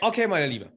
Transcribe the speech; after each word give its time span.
Okay, 0.00 0.26
meine 0.26 0.46
Liebe. 0.46 0.72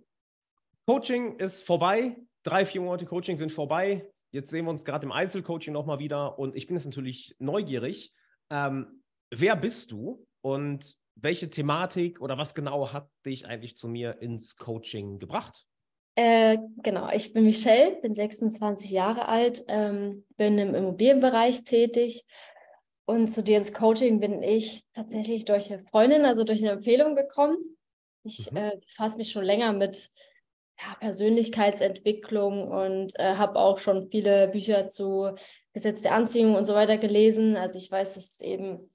Coaching 0.85 1.37
ist 1.37 1.63
vorbei. 1.63 2.17
Drei, 2.43 2.65
vier 2.65 2.81
Monate 2.81 3.05
Coaching 3.05 3.37
sind 3.37 3.51
vorbei. 3.51 4.09
Jetzt 4.31 4.49
sehen 4.49 4.65
wir 4.65 4.71
uns 4.71 4.83
gerade 4.83 5.05
im 5.05 5.11
Einzelcoaching 5.11 5.71
nochmal 5.71 5.99
wieder. 5.99 6.39
Und 6.39 6.55
ich 6.55 6.67
bin 6.67 6.75
jetzt 6.75 6.85
natürlich 6.85 7.35
neugierig. 7.39 8.13
Ähm, 8.49 9.03
wer 9.29 9.55
bist 9.55 9.91
du 9.91 10.25
und 10.41 10.97
welche 11.15 11.49
Thematik 11.49 12.19
oder 12.19 12.37
was 12.37 12.55
genau 12.55 12.91
hat 12.91 13.07
dich 13.25 13.45
eigentlich 13.45 13.77
zu 13.77 13.87
mir 13.87 14.21
ins 14.21 14.55
Coaching 14.55 15.19
gebracht? 15.19 15.65
Äh, 16.15 16.57
genau, 16.77 17.09
ich 17.11 17.33
bin 17.33 17.45
Michelle, 17.45 17.99
bin 18.01 18.13
26 18.13 18.91
Jahre 18.91 19.27
alt, 19.27 19.63
ähm, 19.67 20.25
bin 20.37 20.57
im 20.57 20.75
Immobilienbereich 20.75 21.63
tätig 21.63 22.25
und 23.05 23.27
zu 23.27 23.43
dir 23.43 23.57
ins 23.57 23.73
Coaching 23.73 24.19
bin 24.19 24.43
ich 24.43 24.83
tatsächlich 24.93 25.45
durch 25.45 25.71
eine 25.71 25.83
Freundin, 25.85 26.25
also 26.25 26.43
durch 26.43 26.61
eine 26.61 26.71
Empfehlung 26.71 27.15
gekommen. 27.15 27.57
Ich 28.23 28.51
mhm. 28.51 28.57
äh, 28.57 28.77
befasse 28.77 29.17
mich 29.17 29.31
schon 29.31 29.43
länger 29.43 29.73
mit 29.73 30.09
ja, 30.79 30.95
Persönlichkeitsentwicklung 30.99 32.69
und 32.69 33.17
äh, 33.19 33.35
habe 33.35 33.59
auch 33.59 33.77
schon 33.77 34.09
viele 34.09 34.47
Bücher 34.47 34.89
zu 34.89 35.35
Gesetz 35.73 36.01
der 36.01 36.13
Anziehung 36.13 36.55
und 36.55 36.65
so 36.65 36.73
weiter 36.73 36.97
gelesen. 36.97 37.55
Also 37.55 37.77
ich 37.77 37.91
weiß, 37.91 38.15
dass 38.15 38.41
eben 38.41 38.89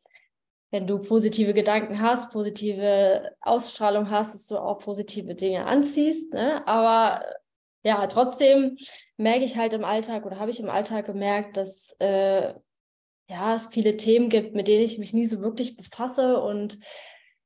wenn 0.71 0.87
du 0.87 0.99
positive 0.99 1.55
Gedanken 1.55 2.01
hast, 2.01 2.31
positive 2.31 3.33
Ausstrahlung 3.41 4.11
hast, 4.11 4.35
dass 4.35 4.47
du 4.47 4.59
auch 4.59 4.81
positive 4.81 5.35
Dinge 5.35 5.67
anziehst. 5.67 6.35
Ne? 6.35 6.67
Aber 6.67 7.25
ja, 7.85 8.07
trotzdem 8.07 8.77
merke 9.17 9.45
ich 9.45 9.57
halt 9.57 9.73
im 9.73 9.85
Alltag 9.85 10.27
oder 10.27 10.39
habe 10.39 10.51
ich 10.51 10.61
im 10.61 10.69
Alltag 10.69 11.07
gemerkt, 11.07 11.57
dass 11.57 11.97
äh, 12.01 12.53
ja, 13.31 13.57
es 13.57 13.69
viele 13.69 13.97
Themen 13.97 14.29
gibt, 14.29 14.55
mit 14.55 14.69
denen 14.69 14.85
ich 14.85 14.99
mich 14.99 15.15
nie 15.15 15.25
so 15.25 15.41
wirklich 15.41 15.77
befasse 15.77 16.41
und 16.41 16.79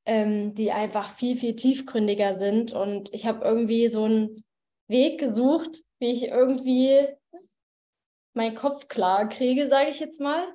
ähm, 0.05 0.53
die 0.55 0.71
einfach 0.71 1.09
viel, 1.09 1.35
viel 1.35 1.55
tiefgründiger 1.55 2.35
sind. 2.35 2.73
Und 2.73 3.13
ich 3.13 3.25
habe 3.25 3.45
irgendwie 3.45 3.87
so 3.87 4.05
einen 4.05 4.43
Weg 4.87 5.19
gesucht, 5.19 5.79
wie 5.99 6.11
ich 6.11 6.27
irgendwie 6.27 7.07
meinen 8.33 8.55
Kopf 8.55 8.87
klar 8.87 9.29
kriege, 9.29 9.67
sage 9.67 9.89
ich 9.89 9.99
jetzt 9.99 10.19
mal. 10.19 10.45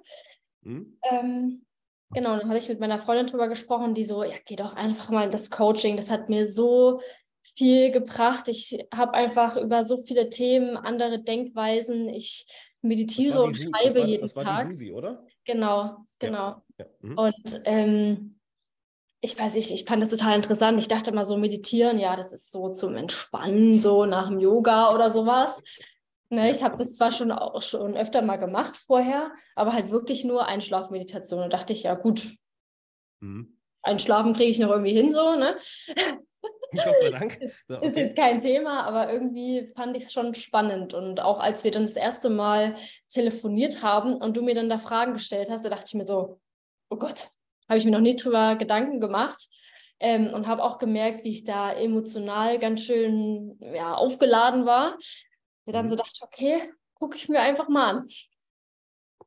Mhm. 0.62 0.98
Ähm, 1.10 1.64
Genau, 2.10 2.36
dann 2.38 2.48
hatte 2.48 2.58
ich 2.58 2.68
mit 2.68 2.80
meiner 2.80 2.98
Freundin 2.98 3.26
drüber 3.26 3.48
gesprochen, 3.48 3.94
die 3.94 4.04
so, 4.04 4.24
ja, 4.24 4.36
geh 4.46 4.56
doch 4.56 4.74
einfach 4.74 5.10
mal 5.10 5.24
in 5.24 5.30
das 5.30 5.50
Coaching. 5.50 5.96
Das 5.96 6.10
hat 6.10 6.28
mir 6.30 6.46
so 6.46 7.00
viel 7.42 7.90
gebracht. 7.90 8.48
Ich 8.48 8.86
habe 8.94 9.14
einfach 9.14 9.56
über 9.56 9.84
so 9.84 9.98
viele 9.98 10.30
Themen 10.30 10.76
andere 10.76 11.22
Denkweisen. 11.22 12.08
Ich 12.08 12.46
meditiere 12.80 13.42
und 13.42 13.56
schreibe 13.56 13.84
das 13.84 13.94
war, 13.94 14.06
jeden 14.06 14.22
das 14.22 14.36
war 14.36 14.44
Tag. 14.44 14.68
Die 14.68 14.74
Susi, 14.74 14.92
oder? 14.92 15.26
Genau, 15.44 16.06
genau. 16.18 16.62
Ja, 16.78 16.84
ja. 16.84 16.86
Mhm. 17.00 17.18
Und 17.18 17.60
ähm, 17.64 18.37
ich 19.20 19.38
weiß 19.38 19.54
nicht, 19.54 19.70
ich 19.70 19.84
fand 19.84 20.02
das 20.02 20.10
total 20.10 20.36
interessant. 20.36 20.78
Ich 20.78 20.88
dachte 20.88 21.12
mal 21.12 21.24
so, 21.24 21.36
meditieren, 21.36 21.98
ja, 21.98 22.14
das 22.14 22.32
ist 22.32 22.52
so 22.52 22.70
zum 22.70 22.96
Entspannen, 22.96 23.80
so 23.80 24.06
nach 24.06 24.28
dem 24.28 24.38
Yoga 24.38 24.94
oder 24.94 25.10
sowas. 25.10 25.62
Ne, 26.30 26.50
ich 26.50 26.62
habe 26.62 26.76
das 26.76 26.94
zwar 26.94 27.10
schon 27.10 27.32
auch 27.32 27.62
schon 27.62 27.96
öfter 27.96 28.20
mal 28.22 28.36
gemacht 28.36 28.76
vorher, 28.76 29.32
aber 29.56 29.72
halt 29.72 29.90
wirklich 29.90 30.24
nur 30.24 30.46
Einschlafmeditation. 30.46 31.42
Und 31.42 31.52
dachte 31.52 31.72
ich, 31.72 31.84
ja 31.84 31.94
gut, 31.94 32.36
mhm. 33.20 33.58
Einschlafen 33.82 34.34
kriege 34.34 34.50
ich 34.50 34.58
noch 34.58 34.70
irgendwie 34.70 34.92
hin, 34.92 35.10
so, 35.10 35.34
ne? 35.34 35.56
Gott 36.72 36.96
sei 37.00 37.10
Dank. 37.10 37.38
So, 37.68 37.76
okay. 37.76 37.86
Ist 37.86 37.96
jetzt 37.96 38.16
kein 38.16 38.40
Thema, 38.40 38.84
aber 38.84 39.10
irgendwie 39.12 39.72
fand 39.74 39.96
ich 39.96 40.04
es 40.04 40.12
schon 40.12 40.34
spannend. 40.34 40.94
Und 40.94 41.20
auch 41.20 41.40
als 41.40 41.64
wir 41.64 41.70
dann 41.70 41.86
das 41.86 41.96
erste 41.96 42.30
Mal 42.30 42.76
telefoniert 43.08 43.82
haben 43.82 44.14
und 44.14 44.36
du 44.36 44.42
mir 44.42 44.54
dann 44.54 44.68
da 44.68 44.78
Fragen 44.78 45.14
gestellt 45.14 45.48
hast, 45.50 45.64
da 45.64 45.70
dachte 45.70 45.86
ich 45.88 45.94
mir 45.94 46.04
so, 46.04 46.40
oh 46.90 46.96
Gott, 46.96 47.28
habe 47.68 47.78
ich 47.78 47.84
mir 47.84 47.90
noch 47.90 48.00
nie 48.00 48.16
drüber 48.16 48.56
Gedanken 48.56 49.00
gemacht. 49.00 49.48
Ähm, 50.00 50.32
und 50.32 50.46
habe 50.46 50.62
auch 50.62 50.78
gemerkt, 50.78 51.24
wie 51.24 51.30
ich 51.30 51.42
da 51.42 51.72
emotional 51.72 52.60
ganz 52.60 52.82
schön 52.82 53.58
ja, 53.60 53.94
aufgeladen 53.94 54.64
war 54.64 54.96
der 55.68 55.74
dann 55.74 55.88
so 55.88 55.94
mhm. 55.94 55.98
dachte, 55.98 56.20
okay, 56.22 56.72
gucke 56.94 57.16
ich 57.16 57.28
mir 57.28 57.40
einfach 57.40 57.68
mal 57.68 57.90
an. 57.90 58.06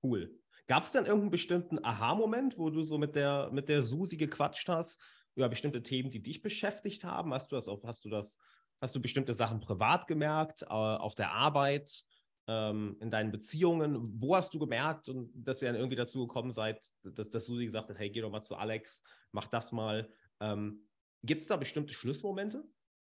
Cool. 0.04 0.36
Gab 0.68 0.84
es 0.84 0.92
denn 0.92 1.06
irgendeinen 1.06 1.32
bestimmten 1.32 1.84
Aha-Moment, 1.84 2.58
wo 2.58 2.70
du 2.70 2.82
so 2.82 2.98
mit 2.98 3.16
der, 3.16 3.50
mit 3.52 3.70
der 3.70 3.84
Susi 3.84 4.18
gequatscht 4.18 4.68
hast, 4.68 5.02
über 5.36 5.50
bestimmte 5.50 5.84
Themen, 5.84 6.10
die 6.10 6.22
dich 6.22 6.42
beschäftigt 6.42 7.04
haben? 7.04 7.34
Hast 7.34 7.52
du 7.52 7.56
das 7.56 7.68
auf, 7.68 7.84
hast 7.84 8.06
du 8.06 8.10
das, 8.10 8.40
hast 8.82 8.96
du 8.96 9.02
bestimmte 9.02 9.34
Sachen 9.34 9.60
privat 9.60 10.08
gemerkt, 10.08 10.64
äh, 10.64 10.66
auf 10.66 11.14
der 11.14 11.32
Arbeit, 11.32 12.04
ähm, 12.48 12.98
in 13.00 13.12
deinen 13.12 13.32
Beziehungen? 13.32 14.22
Wo 14.22 14.36
hast 14.36 14.54
du 14.54 14.60
gemerkt 14.60 15.10
und 15.10 15.32
dass 15.36 15.62
ihr 15.62 15.68
dann 15.68 15.76
irgendwie 15.76 15.96
dazu 15.96 16.28
gekommen 16.28 16.52
seid, 16.52 16.82
dass, 17.04 17.30
dass 17.30 17.46
Susi 17.46 17.66
gesagt 17.66 17.90
hat, 17.90 17.98
hey, 17.98 18.10
geh 18.10 18.22
doch 18.22 18.32
mal 18.32 18.42
zu 18.42 18.56
Alex, 18.56 19.04
mach 19.32 19.48
das 19.48 19.72
mal. 19.72 20.12
Ähm, 20.40 20.88
Gibt 21.24 21.42
es 21.42 21.48
da 21.48 21.56
bestimmte 21.56 21.94
Schlussmomente? 21.94 22.64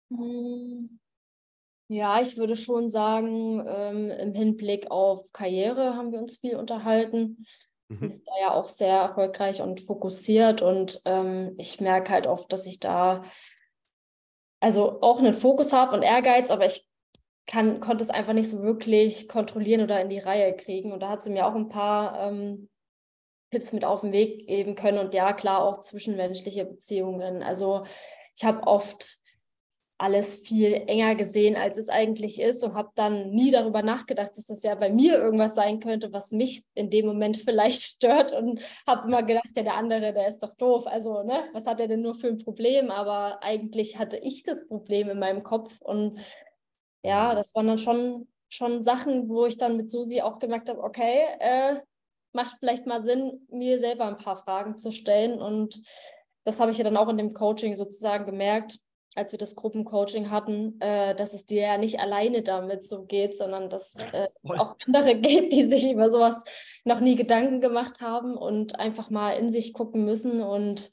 Hm. 0.10 1.00
Ja, 1.88 2.20
ich 2.20 2.38
würde 2.38 2.56
schon 2.56 2.90
sagen, 2.90 3.64
ähm, 3.68 4.10
im 4.10 4.34
Hinblick 4.34 4.90
auf 4.90 5.32
Karriere 5.34 5.96
haben 5.96 6.12
wir 6.12 6.20
uns 6.20 6.38
viel 6.38 6.56
unterhalten. 6.56 7.46
Mhm. 7.90 8.00
Sie 8.00 8.06
ist 8.06 8.24
da 8.26 8.32
ja 8.42 8.52
auch 8.54 8.68
sehr 8.68 8.98
erfolgreich 8.98 9.62
und 9.62 9.82
fokussiert 9.82 10.64
und 10.64 11.02
ähm, 11.06 11.54
ich 11.58 11.80
merke 11.82 12.12
halt 12.12 12.26
oft, 12.26 12.52
dass 12.52 12.66
ich 12.66 12.80
da 12.80 13.24
also 14.60 15.00
auch 15.02 15.20
einen 15.20 15.36
Fokus 15.36 15.74
habe 15.74 15.96
und 15.96 16.02
Ehrgeiz, 16.02 16.50
aber 16.50 16.66
ich 16.66 16.88
kann, 17.48 17.80
konnte 17.80 18.04
es 18.04 18.10
einfach 18.10 18.34
nicht 18.34 18.50
so 18.50 18.62
wirklich 18.64 19.28
kontrollieren 19.28 19.82
oder 19.82 20.02
in 20.02 20.10
die 20.10 20.20
Reihe 20.20 20.56
kriegen. 20.56 20.92
Und 20.92 21.02
da 21.02 21.10
hat 21.10 21.24
sie 21.24 21.30
mir 21.30 21.46
auch 21.46 21.56
ein 21.56 21.70
paar 21.70 22.28
ähm, 22.28 22.70
Tipps 23.52 23.72
mit 23.72 23.86
auf 23.86 24.02
den 24.02 24.12
Weg 24.12 24.48
geben 24.48 24.76
können 24.76 24.98
und 24.98 25.14
ja, 25.14 25.34
klar, 25.34 25.64
auch 25.64 25.80
zwischenmenschliche 25.80 26.66
Beziehungen. 26.66 27.44
Also 27.44 27.84
ich 28.36 28.44
habe 28.44 28.66
oft 28.68 29.20
alles 29.98 30.36
viel 30.36 30.74
enger 30.88 31.16
gesehen, 31.16 31.56
als 31.56 31.78
es 31.78 31.88
eigentlich 31.88 32.42
ist 32.42 32.64
und 32.66 32.74
habe 32.74 32.90
dann 32.96 33.32
nie 33.32 33.50
darüber 33.52 33.82
nachgedacht, 33.82 34.32
dass 34.36 34.46
das 34.46 34.62
ja 34.62 34.76
bei 34.76 34.90
mir 34.90 35.18
irgendwas 35.18 35.56
sein 35.56 35.80
könnte, 35.80 36.12
was 36.12 36.32
mich 36.32 36.64
in 36.74 36.90
dem 36.90 37.06
Moment 37.06 37.38
vielleicht 37.46 37.82
stört 37.82 38.34
und 38.34 38.60
habe 38.86 39.08
immer 39.08 39.24
gedacht, 39.24 39.52
ja, 39.56 39.64
der 39.64 39.76
andere, 39.76 40.12
der 40.12 40.28
ist 40.28 40.40
doch 40.40 40.54
doof. 40.56 40.86
Also, 40.88 41.24
ne, 41.24 41.46
was 41.54 41.66
hat 41.66 41.80
er 41.80 41.88
denn 41.88 42.02
nur 42.02 42.16
für 42.16 42.28
ein 42.28 42.40
Problem? 42.40 42.92
Aber 42.92 43.42
eigentlich 43.42 43.98
hatte 43.98 44.18
ich 44.18 44.44
das 44.44 44.68
Problem 44.68 45.10
in 45.10 45.20
meinem 45.20 45.44
Kopf 45.44 45.80
und 45.80 46.20
ja, 47.06 47.36
das 47.36 47.54
waren 47.54 47.68
dann 47.68 47.78
schon, 47.78 48.28
schon 48.50 48.82
Sachen, 48.82 49.30
wo 49.30 49.46
ich 49.46 49.58
dann 49.58 49.78
mit 49.78 49.90
Susi 49.90 50.22
auch 50.22 50.40
gemerkt 50.40 50.70
habe, 50.70 50.84
okay, 50.84 51.26
äh, 51.40 51.76
macht 52.34 52.58
vielleicht 52.60 52.88
mal 52.88 53.04
Sinn, 53.04 53.48
mir 53.50 53.80
selber 53.80 54.06
ein 54.06 54.18
paar 54.18 54.38
Fragen 54.38 54.78
zu 54.78 54.92
stellen 54.92 55.40
und 55.40 55.82
das 56.44 56.60
habe 56.60 56.72
ich 56.72 56.78
ja 56.78 56.84
dann 56.84 56.98
auch 56.98 57.10
in 57.10 57.18
dem 57.18 57.34
Coaching 57.34 57.76
sozusagen 57.76 58.26
gemerkt, 58.26 58.80
als 59.16 59.32
wir 59.32 59.40
das 59.40 59.56
Gruppencoaching 59.56 60.30
hatten, 60.30 60.80
äh, 60.82 61.16
dass 61.16 61.34
es 61.34 61.46
dir 61.46 61.62
ja 61.62 61.78
nicht 61.78 62.00
alleine 62.00 62.42
damit 62.42 62.84
so 62.84 63.06
geht, 63.06 63.38
sondern 63.38 63.70
dass 63.70 63.96
äh, 64.12 64.28
es 64.44 64.52
auch 64.52 64.76
andere 64.86 65.16
gibt, 65.20 65.54
die 65.54 65.66
sich 65.66 65.90
über 65.90 66.10
sowas 66.10 66.44
noch 66.84 67.00
nie 67.00 67.16
Gedanken 67.16 67.62
gemacht 67.62 68.02
haben 68.02 68.36
und 68.36 68.80
einfach 68.80 69.10
mal 69.10 69.32
in 69.32 69.50
sich 69.50 69.74
gucken 69.74 70.06
müssen. 70.06 70.42
Und 70.42 70.92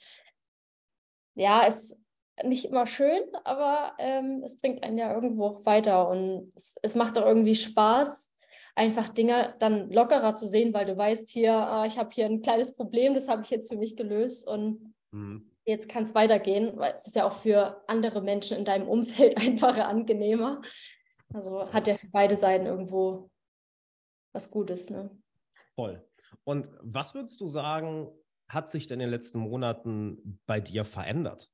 ja, 1.34 1.65
es 1.67 1.99
nicht 2.44 2.64
immer 2.64 2.86
schön, 2.86 3.22
aber 3.44 3.94
ähm, 3.98 4.42
es 4.44 4.60
bringt 4.60 4.82
einen 4.82 4.98
ja 4.98 5.14
irgendwo 5.14 5.47
auch 5.47 5.66
weiter 5.66 6.08
und 6.08 6.53
es, 6.54 6.76
es 6.82 6.94
macht 6.94 7.19
auch 7.19 7.26
irgendwie 7.26 7.54
Spaß, 7.54 8.32
einfach 8.75 9.08
Dinge 9.08 9.54
dann 9.58 9.91
lockerer 9.91 10.34
zu 10.34 10.48
sehen, 10.48 10.72
weil 10.72 10.86
du 10.86 10.97
weißt 10.97 11.28
hier, 11.28 11.54
ah, 11.54 11.84
ich 11.86 11.98
habe 11.98 12.10
hier 12.12 12.26
ein 12.26 12.42
kleines 12.42 12.75
Problem, 12.75 13.14
das 13.14 13.28
habe 13.28 13.42
ich 13.42 13.50
jetzt 13.50 13.70
für 13.70 13.78
mich 13.78 13.97
gelöst 13.97 14.48
und 14.48 14.94
mhm 15.10 15.53
jetzt 15.64 15.88
kann 15.88 16.04
es 16.04 16.14
weitergehen, 16.14 16.76
weil 16.76 16.92
es 16.92 17.06
ist 17.06 17.16
ja 17.16 17.26
auch 17.26 17.32
für 17.32 17.82
andere 17.88 18.20
Menschen 18.20 18.56
in 18.59 18.64
deinem 18.64 18.88
Umfeld 18.88 19.36
einfacher, 19.41 19.88
angenehmer. 19.88 20.62
Also 21.32 21.72
hat 21.72 21.86
ja 21.86 21.94
für 21.94 22.09
beide 22.09 22.36
Seiten 22.36 22.66
irgendwo 22.66 23.30
was 24.32 24.50
Gutes. 24.50 24.91
Ne? 24.91 25.10
Voll. 25.74 26.04
Und 26.44 26.70
was 26.80 27.14
würdest 27.14 27.41
du 27.41 27.48
sagen, 27.48 28.10
hat 28.48 28.69
sich 28.69 28.86
denn 28.86 29.00
in 29.00 29.06
den 29.06 29.10
letzten 29.10 29.38
Monaten 29.38 30.41
bei 30.47 30.60
dir 30.60 30.84
verändert? 30.84 31.50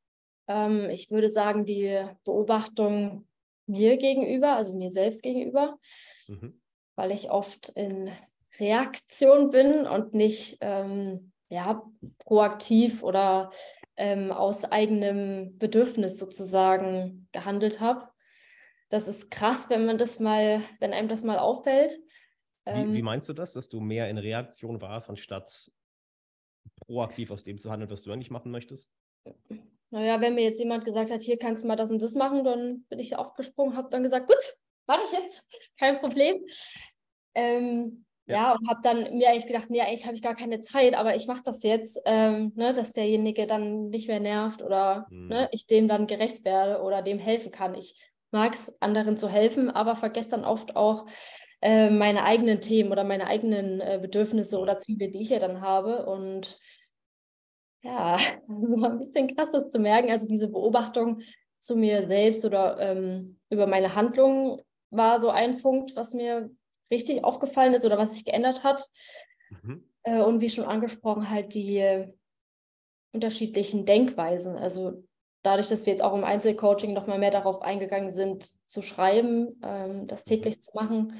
Ähm, 0.48 0.88
ich 0.90 1.10
würde 1.10 1.30
sagen, 1.30 1.64
die 1.64 2.02
Beobachtung 2.24 3.26
mir 3.66 3.98
gegenüber, 3.98 4.56
also 4.56 4.74
mir 4.74 4.90
selbst 4.90 5.22
gegenüber, 5.22 5.78
mhm. 6.26 6.60
weil 6.96 7.12
ich 7.12 7.30
oft 7.30 7.68
in 7.68 8.10
Reaktion 8.58 9.50
bin 9.50 9.86
und 9.86 10.14
nicht 10.14 10.58
ähm, 10.62 11.32
ja, 11.48 11.82
proaktiv 12.18 13.02
oder 13.02 13.50
ähm, 13.96 14.32
aus 14.32 14.64
eigenem 14.64 15.58
Bedürfnis 15.58 16.18
sozusagen 16.18 17.28
gehandelt 17.32 17.80
habe. 17.80 18.08
Das 18.88 19.06
ist 19.06 19.30
krass, 19.30 19.68
wenn 19.68 19.84
man 19.84 19.98
das 19.98 20.18
mal, 20.18 20.62
wenn 20.80 20.92
einem 20.92 21.08
das 21.08 21.24
mal 21.24 21.38
auffällt. 21.38 21.94
Ähm, 22.64 22.90
wie, 22.90 22.96
wie, 22.96 23.02
meinst 23.02 23.28
du 23.28 23.32
das, 23.32 23.52
dass 23.52 23.68
du 23.68 23.80
mehr 23.80 24.08
in 24.08 24.18
Reaktion 24.18 24.80
warst, 24.80 25.10
anstatt 25.10 25.70
proaktiv 26.86 27.30
aus 27.30 27.44
dem 27.44 27.58
zu 27.58 27.70
handeln, 27.70 27.90
was 27.90 28.02
du 28.02 28.12
eigentlich 28.12 28.30
machen 28.30 28.50
möchtest? 28.50 28.90
Naja, 29.90 30.20
wenn 30.20 30.34
mir 30.34 30.44
jetzt 30.44 30.60
jemand 30.60 30.84
gesagt 30.84 31.10
hat, 31.10 31.22
hier 31.22 31.38
kannst 31.38 31.64
du 31.64 31.68
mal 31.68 31.76
das 31.76 31.90
und 31.90 32.02
das 32.02 32.14
machen, 32.14 32.44
dann 32.44 32.84
bin 32.88 32.98
ich 32.98 33.16
aufgesprungen, 33.16 33.76
habe 33.76 33.88
dann 33.90 34.02
gesagt, 34.02 34.28
gut, 34.28 34.56
mache 34.86 35.02
ich 35.04 35.12
jetzt, 35.12 35.48
kein 35.78 36.00
Problem. 36.00 36.44
Ähm, 37.34 38.04
Ja, 38.26 38.34
ja 38.34 38.52
und 38.52 38.68
habe 38.68 38.80
dann 38.82 39.16
mir 39.16 39.30
eigentlich 39.30 39.46
gedacht, 39.46 39.70
nee, 39.70 39.80
eigentlich 39.80 40.04
habe 40.04 40.14
ich 40.14 40.22
gar 40.22 40.36
keine 40.36 40.60
Zeit, 40.60 40.94
aber 40.94 41.16
ich 41.16 41.26
mache 41.26 41.42
das 41.44 41.62
jetzt, 41.62 42.00
ähm, 42.04 42.52
ne, 42.56 42.72
dass 42.72 42.92
derjenige 42.92 43.46
dann 43.46 43.86
nicht 43.86 44.08
mehr 44.08 44.20
nervt 44.20 44.62
oder 44.62 45.06
mhm. 45.10 45.28
ne, 45.28 45.48
ich 45.52 45.66
dem 45.66 45.88
dann 45.88 46.06
gerecht 46.06 46.44
werde 46.44 46.82
oder 46.82 47.02
dem 47.02 47.18
helfen 47.18 47.50
kann. 47.52 47.74
Ich 47.74 47.94
mag 48.30 48.52
es, 48.52 48.76
anderen 48.80 49.16
zu 49.16 49.28
helfen, 49.28 49.70
aber 49.70 49.96
vergesse 49.96 50.32
dann 50.32 50.44
oft 50.44 50.76
auch 50.76 51.06
äh, 51.60 51.90
meine 51.90 52.24
eigenen 52.24 52.60
Themen 52.60 52.92
oder 52.92 53.04
meine 53.04 53.26
eigenen 53.26 53.80
äh, 53.80 53.98
Bedürfnisse 54.00 54.58
oder 54.58 54.78
Ziele, 54.78 55.10
die 55.10 55.22
ich 55.22 55.30
ja 55.30 55.38
dann 55.38 55.60
habe. 55.60 56.06
Und 56.06 56.58
ja, 57.82 58.16
ein 58.48 58.98
bisschen 58.98 59.34
krass 59.34 59.52
zu 59.52 59.78
merken. 59.78 60.10
Also 60.10 60.26
diese 60.26 60.48
Beobachtung 60.48 61.20
zu 61.58 61.76
mir 61.76 62.06
selbst 62.08 62.44
oder 62.44 62.78
ähm, 62.78 63.38
über 63.50 63.66
meine 63.66 63.94
Handlungen 63.94 64.60
war 64.90 65.18
so 65.18 65.30
ein 65.30 65.58
Punkt, 65.58 65.96
was 65.96 66.14
mir 66.14 66.50
richtig 66.90 67.24
aufgefallen 67.24 67.74
ist 67.74 67.84
oder 67.84 67.98
was 67.98 68.14
sich 68.14 68.24
geändert 68.24 68.64
hat. 68.64 68.88
Mhm. 69.62 69.84
Äh, 70.02 70.20
und 70.20 70.40
wie 70.40 70.50
schon 70.50 70.64
angesprochen, 70.64 71.30
halt 71.30 71.54
die 71.54 72.06
unterschiedlichen 73.12 73.84
Denkweisen. 73.84 74.56
Also 74.56 75.04
dadurch, 75.42 75.68
dass 75.68 75.86
wir 75.86 75.92
jetzt 75.92 76.02
auch 76.02 76.14
im 76.14 76.24
Einzelcoaching 76.24 76.92
nochmal 76.92 77.18
mehr 77.18 77.30
darauf 77.30 77.62
eingegangen 77.62 78.10
sind, 78.10 78.44
zu 78.68 78.82
schreiben, 78.82 79.48
ähm, 79.62 80.06
das 80.06 80.24
mhm. 80.24 80.30
täglich 80.30 80.62
zu 80.62 80.72
machen, 80.74 81.14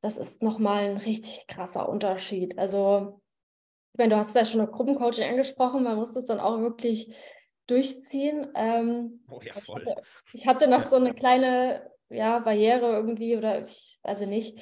das 0.00 0.18
ist 0.18 0.42
nochmal 0.42 0.84
ein 0.84 0.96
richtig 0.98 1.46
krasser 1.48 1.88
Unterschied. 1.88 2.58
Also, 2.58 3.20
ich 3.96 3.98
meine, 3.98 4.10
du 4.10 4.18
hast 4.18 4.36
ja 4.36 4.44
schon 4.44 4.60
ein 4.60 4.70
Gruppencoaching 4.70 5.26
angesprochen, 5.26 5.82
man 5.82 5.96
muss 5.96 6.12
das 6.12 6.26
dann 6.26 6.38
auch 6.38 6.60
wirklich 6.60 7.16
durchziehen. 7.66 8.46
Ähm, 8.54 9.24
oh 9.30 9.40
ja, 9.42 9.54
voll. 9.54 9.80
Ich 9.80 9.88
hatte, 9.88 10.02
ich 10.34 10.46
hatte 10.46 10.68
noch 10.68 10.82
so 10.82 10.96
eine 10.96 11.14
kleine 11.14 11.90
ja, 12.10 12.40
Barriere 12.40 12.92
irgendwie 12.92 13.38
oder 13.38 13.64
ich 13.64 13.98
weiß 14.02 14.20
nicht. 14.26 14.60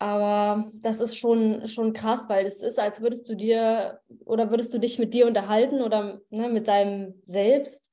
Aber 0.00 0.68
das 0.74 1.00
ist 1.00 1.16
schon, 1.16 1.68
schon 1.68 1.92
krass, 1.92 2.28
weil 2.28 2.46
es 2.46 2.60
ist, 2.60 2.80
als 2.80 3.00
würdest 3.00 3.28
du 3.28 3.36
dir 3.36 4.00
oder 4.24 4.50
würdest 4.50 4.74
du 4.74 4.78
dich 4.78 4.98
mit 4.98 5.14
dir 5.14 5.28
unterhalten 5.28 5.80
oder 5.80 6.20
ne, 6.30 6.48
mit 6.48 6.66
deinem 6.66 7.22
Selbst 7.26 7.92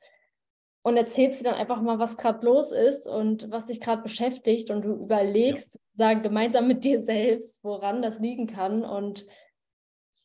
und 0.82 0.98
erzählst 0.98 1.42
dir 1.42 1.52
dann 1.52 1.60
einfach 1.60 1.80
mal, 1.80 2.00
was 2.00 2.18
gerade 2.18 2.44
los 2.44 2.72
ist 2.72 3.06
und 3.06 3.52
was 3.52 3.68
dich 3.68 3.82
gerade 3.82 4.02
beschäftigt 4.02 4.72
und 4.72 4.82
du 4.82 4.94
überlegst, 4.94 5.76
ja. 5.76 5.82
sagen, 6.08 6.24
gemeinsam 6.24 6.68
mit 6.68 6.84
dir 6.84 7.04
selbst, 7.04 7.64
woran 7.64 8.02
das 8.02 8.20
liegen 8.20 8.48
kann 8.48 8.84
und 8.84 9.28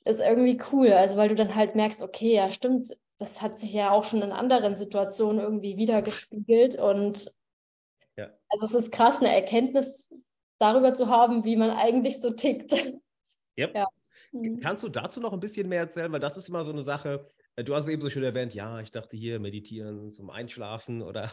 ist 0.05 0.21
irgendwie 0.21 0.61
cool, 0.73 0.93
also 0.93 1.17
weil 1.17 1.29
du 1.29 1.35
dann 1.35 1.55
halt 1.55 1.75
merkst, 1.75 2.03
okay, 2.03 2.35
ja 2.35 2.51
stimmt, 2.51 2.97
das 3.19 3.43
hat 3.43 3.59
sich 3.59 3.73
ja 3.73 3.91
auch 3.91 4.05
schon 4.05 4.23
in 4.23 4.33
anderen 4.33 4.77
Situationen 4.77 5.41
irgendwie 5.41 5.77
wiedergespiegelt 5.77 6.77
und 6.77 7.31
ja. 8.17 8.31
also 8.49 8.67
es 8.67 8.75
ist 8.75 8.93
krass, 8.93 9.19
eine 9.19 9.35
Erkenntnis 9.35 10.15
darüber 10.59 10.95
zu 10.95 11.09
haben, 11.09 11.45
wie 11.45 11.57
man 11.57 11.71
eigentlich 11.71 12.21
so 12.21 12.31
tickt. 12.31 12.73
Yep. 13.59 13.75
Ja. 13.75 13.87
Mhm. 14.33 14.61
Kannst 14.61 14.83
du 14.83 14.89
dazu 14.89 15.21
noch 15.21 15.33
ein 15.33 15.41
bisschen 15.41 15.69
mehr 15.69 15.81
erzählen? 15.81 16.13
Weil 16.13 16.21
das 16.21 16.37
ist 16.37 16.49
immer 16.49 16.65
so 16.65 16.73
eine 16.73 16.85
Sache, 16.85 17.27
äh, 17.57 17.65
du 17.65 17.75
hast 17.75 17.89
eben 17.89 18.01
so 18.01 18.11
schön 18.11 18.23
erwähnt, 18.23 18.55
ja, 18.55 18.81
ich 18.81 18.91
dachte 18.91 19.17
hier 19.17 19.41
meditieren 19.41 20.13
zum 20.13 20.31
Einschlafen 20.31 21.03
oder, 21.03 21.33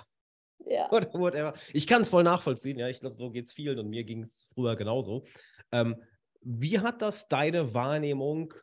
ja. 0.66 0.92
oder 0.92 1.14
whatever. 1.14 1.54
Ich 1.74 1.88
kann 1.88 2.02
es 2.02 2.10
voll 2.10 2.24
nachvollziehen, 2.24 2.80
ja, 2.80 2.88
ich 2.88 3.00
glaube, 3.00 3.16
so 3.16 3.32
geht 3.32 3.46
es 3.46 3.54
vielen 3.54 3.80
und 3.80 3.90
mir 3.90 4.04
ging 4.04 4.24
es 4.24 4.48
früher 4.54 4.76
genauso. 4.76 5.26
Ähm, 5.72 6.02
wie 6.42 6.80
hat 6.80 7.02
das 7.02 7.28
deine 7.28 7.74
Wahrnehmung 7.74 8.54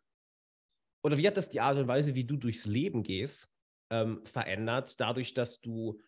oder 1.03 1.19
wie 1.19 1.27
hat 1.27 1.37
das 1.37 1.51
die 1.51 1.61
Art 1.61 1.77
und 1.77 1.89
Weise, 1.89 2.15
wie 2.15 2.25
du 2.25 2.37
durchs 2.37 2.65
Leben 2.65 3.03
gehst, 3.03 3.51
ähm, 3.91 4.25
verändert, 4.25 4.99
dadurch, 5.01 5.35
dass 5.35 5.61
du, 5.61 6.01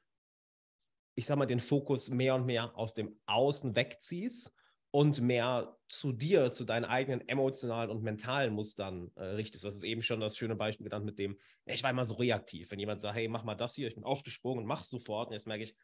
ich 1.14 1.26
sag 1.26 1.36
mal, 1.36 1.46
den 1.46 1.60
Fokus 1.60 2.08
mehr 2.08 2.34
und 2.34 2.46
mehr 2.46 2.76
aus 2.76 2.94
dem 2.94 3.18
Außen 3.26 3.76
wegziehst 3.76 4.52
und 4.90 5.20
mehr 5.20 5.76
zu 5.88 6.12
dir, 6.12 6.52
zu 6.52 6.64
deinen 6.64 6.86
eigenen 6.86 7.28
emotionalen 7.28 7.90
und 7.90 8.02
mentalen 8.02 8.54
Mustern 8.54 9.10
äh, 9.16 9.24
richtest. 9.24 9.64
Du 9.64 9.68
hast 9.68 9.82
eben 9.82 10.00
schon 10.02 10.20
das 10.20 10.38
schöne 10.38 10.56
Beispiel 10.56 10.84
genannt 10.84 11.04
mit 11.04 11.18
dem, 11.18 11.38
ich 11.66 11.82
war 11.82 11.90
immer 11.90 12.06
so 12.06 12.14
reaktiv. 12.14 12.70
Wenn 12.70 12.80
jemand 12.80 13.02
sagt, 13.02 13.16
hey, 13.16 13.28
mach 13.28 13.44
mal 13.44 13.54
das 13.54 13.74
hier, 13.74 13.88
ich 13.88 13.94
bin 13.94 14.04
aufgesprungen 14.04 14.62
und 14.62 14.66
mach's 14.66 14.88
sofort. 14.88 15.28
Und 15.28 15.34
jetzt 15.34 15.46
merke 15.46 15.64
ich, 15.64 15.76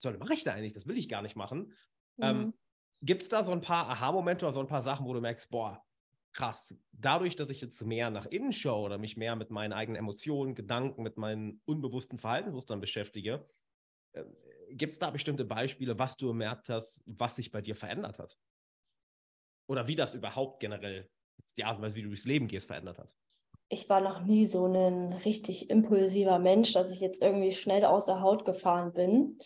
was 0.00 0.18
mache 0.18 0.34
ich 0.34 0.44
da 0.44 0.52
eigentlich? 0.52 0.72
Das 0.72 0.86
will 0.86 0.96
ich 0.96 1.08
gar 1.08 1.22
nicht 1.22 1.36
machen. 1.36 1.72
Ähm, 2.20 2.36
mhm. 2.36 2.42
Ähm, 2.42 2.54
Gibt 3.02 3.22
es 3.22 3.28
da 3.28 3.44
so 3.44 3.52
ein 3.52 3.60
paar 3.60 3.88
Aha-Momente 3.88 4.44
oder 4.44 4.52
so 4.52 4.60
ein 4.60 4.68
paar 4.68 4.82
Sachen, 4.82 5.06
wo 5.06 5.12
du 5.12 5.20
merkst, 5.20 5.50
boah, 5.50 5.84
krass, 6.32 6.78
dadurch, 6.92 7.36
dass 7.36 7.50
ich 7.50 7.60
jetzt 7.60 7.84
mehr 7.84 8.10
nach 8.10 8.26
innen 8.26 8.52
schaue 8.52 8.84
oder 8.84 8.98
mich 8.98 9.16
mehr 9.16 9.36
mit 9.36 9.50
meinen 9.50 9.72
eigenen 9.72 9.98
Emotionen, 9.98 10.54
Gedanken, 10.54 11.02
mit 11.02 11.18
meinen 11.18 11.60
unbewussten 11.64 12.18
Verhaltensmustern 12.18 12.80
beschäftige, 12.80 13.46
äh, 14.12 14.24
gibt 14.70 14.92
es 14.92 14.98
da 14.98 15.10
bestimmte 15.10 15.44
Beispiele, 15.44 15.98
was 15.98 16.16
du 16.16 16.28
gemerkt 16.28 16.70
hast, 16.70 17.04
was 17.06 17.36
sich 17.36 17.50
bei 17.50 17.60
dir 17.60 17.76
verändert 17.76 18.18
hat? 18.18 18.38
oder 19.72 19.88
wie 19.88 19.96
das 19.96 20.14
überhaupt 20.14 20.60
generell 20.60 21.08
die 21.56 21.64
Art 21.64 21.76
und 21.76 21.82
Weise, 21.82 21.96
wie 21.96 22.02
du 22.02 22.08
durchs 22.08 22.24
Leben 22.24 22.46
gehst, 22.46 22.66
verändert 22.66 22.98
hat? 22.98 23.14
Ich 23.68 23.88
war 23.88 24.00
noch 24.00 24.22
nie 24.22 24.46
so 24.46 24.66
ein 24.66 25.14
richtig 25.24 25.70
impulsiver 25.70 26.38
Mensch, 26.38 26.72
dass 26.74 26.92
ich 26.92 27.00
jetzt 27.00 27.22
irgendwie 27.22 27.52
schnell 27.52 27.84
aus 27.84 28.04
der 28.04 28.20
Haut 28.20 28.44
gefahren 28.44 28.92
bin. 28.92 29.38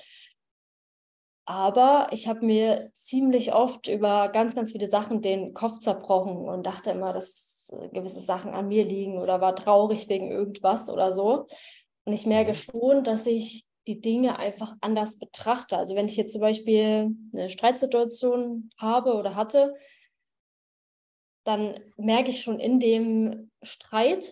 Aber 1.46 2.08
ich 2.10 2.26
habe 2.26 2.44
mir 2.44 2.90
ziemlich 2.92 3.54
oft 3.54 3.86
über 3.86 4.28
ganz, 4.30 4.56
ganz 4.56 4.72
viele 4.72 4.88
Sachen 4.88 5.22
den 5.22 5.54
Kopf 5.54 5.78
zerbrochen 5.78 6.36
und 6.48 6.66
dachte 6.66 6.90
immer, 6.90 7.12
dass 7.12 7.72
gewisse 7.92 8.20
Sachen 8.20 8.52
an 8.52 8.68
mir 8.68 8.84
liegen 8.84 9.18
oder 9.18 9.40
war 9.40 9.54
traurig 9.54 10.08
wegen 10.08 10.30
irgendwas 10.30 10.90
oder 10.90 11.12
so. 11.12 11.46
Und 12.04 12.12
ich 12.12 12.26
merke 12.26 12.50
mhm. 12.50 12.54
schon, 12.54 13.04
dass 13.04 13.26
ich 13.26 13.64
die 13.86 14.00
Dinge 14.00 14.38
einfach 14.38 14.74
anders 14.80 15.18
betrachte. 15.18 15.78
Also 15.78 15.94
wenn 15.94 16.08
ich 16.08 16.16
jetzt 16.16 16.32
zum 16.32 16.40
Beispiel 16.40 17.14
eine 17.32 17.48
Streitsituation 17.48 18.70
habe 18.76 19.14
oder 19.14 19.36
hatte, 19.36 19.74
dann 21.44 21.78
merke 21.96 22.30
ich 22.30 22.42
schon 22.42 22.58
in 22.58 22.80
dem 22.80 23.52
Streit, 23.62 24.26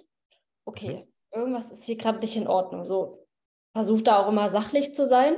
okay, 0.64 1.06
mhm. 1.32 1.40
irgendwas 1.40 1.70
ist 1.70 1.84
hier 1.84 1.96
gerade 1.96 2.18
nicht 2.18 2.34
in 2.34 2.48
Ordnung. 2.48 2.84
So, 2.84 3.24
versuche 3.72 4.02
da 4.02 4.24
auch 4.24 4.28
immer 4.28 4.48
sachlich 4.48 4.94
zu 4.94 5.06
sein, 5.06 5.36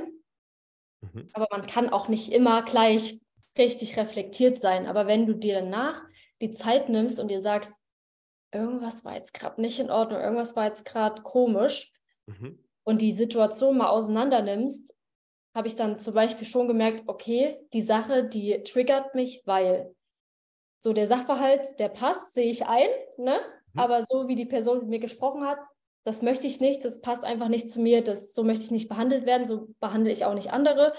mhm. 1.01 1.27
aber 1.33 1.47
man 1.51 1.65
kann 1.65 1.89
auch 1.89 2.07
nicht 2.07 2.31
immer 2.31 2.63
gleich 2.63 3.19
richtig 3.57 3.97
reflektiert 3.97 4.59
sein. 4.59 4.85
Aber 4.85 5.07
wenn 5.07 5.25
du 5.25 5.33
dir 5.33 5.61
danach 5.61 6.03
die 6.41 6.51
Zeit 6.51 6.89
nimmst 6.89 7.19
und 7.19 7.29
dir 7.29 7.41
sagst, 7.41 7.75
irgendwas 8.51 9.03
war 9.03 9.15
jetzt 9.15 9.33
gerade 9.33 9.59
nicht 9.61 9.79
in 9.79 9.89
Ordnung, 9.89 10.21
irgendwas 10.21 10.55
war 10.55 10.65
jetzt 10.65 10.85
gerade 10.85 11.21
komisch 11.21 11.91
mhm. 12.27 12.63
und 12.83 13.01
die 13.01 13.11
Situation 13.11 13.77
mal 13.77 13.89
auseinander 13.89 14.41
nimmst, 14.41 14.95
habe 15.55 15.67
ich 15.67 15.75
dann 15.75 15.99
zum 15.99 16.13
Beispiel 16.13 16.45
schon 16.45 16.67
gemerkt, 16.67 17.03
okay, 17.07 17.59
die 17.73 17.81
Sache, 17.81 18.25
die 18.25 18.63
triggert 18.63 19.15
mich, 19.15 19.41
weil 19.45 19.93
so 20.79 20.93
der 20.93 21.07
Sachverhalt, 21.07 21.79
der 21.79 21.89
passt, 21.89 22.33
sehe 22.33 22.49
ich 22.49 22.67
ein, 22.67 22.89
ne? 23.17 23.39
Mhm. 23.73 23.79
aber 23.79 24.03
so 24.03 24.27
wie 24.27 24.35
die 24.35 24.45
Person 24.45 24.79
mit 24.79 24.87
mir 24.87 24.99
gesprochen 24.99 25.45
hat, 25.45 25.59
das 26.07 26.21
möchte 26.21 26.47
ich 26.47 26.61
nicht, 26.61 26.85
das 26.85 27.01
passt 27.01 27.25
einfach 27.25 27.49
nicht 27.49 27.69
zu 27.69 27.81
mir, 27.81 28.01
das, 28.01 28.33
so 28.33 28.45
möchte 28.45 28.63
ich 28.63 28.71
nicht 28.71 28.87
behandelt 28.87 29.25
werden, 29.25 29.45
so 29.45 29.67
behandle 29.81 30.09
ich 30.09 30.23
auch 30.23 30.33
nicht 30.33 30.53
andere. 30.53 30.93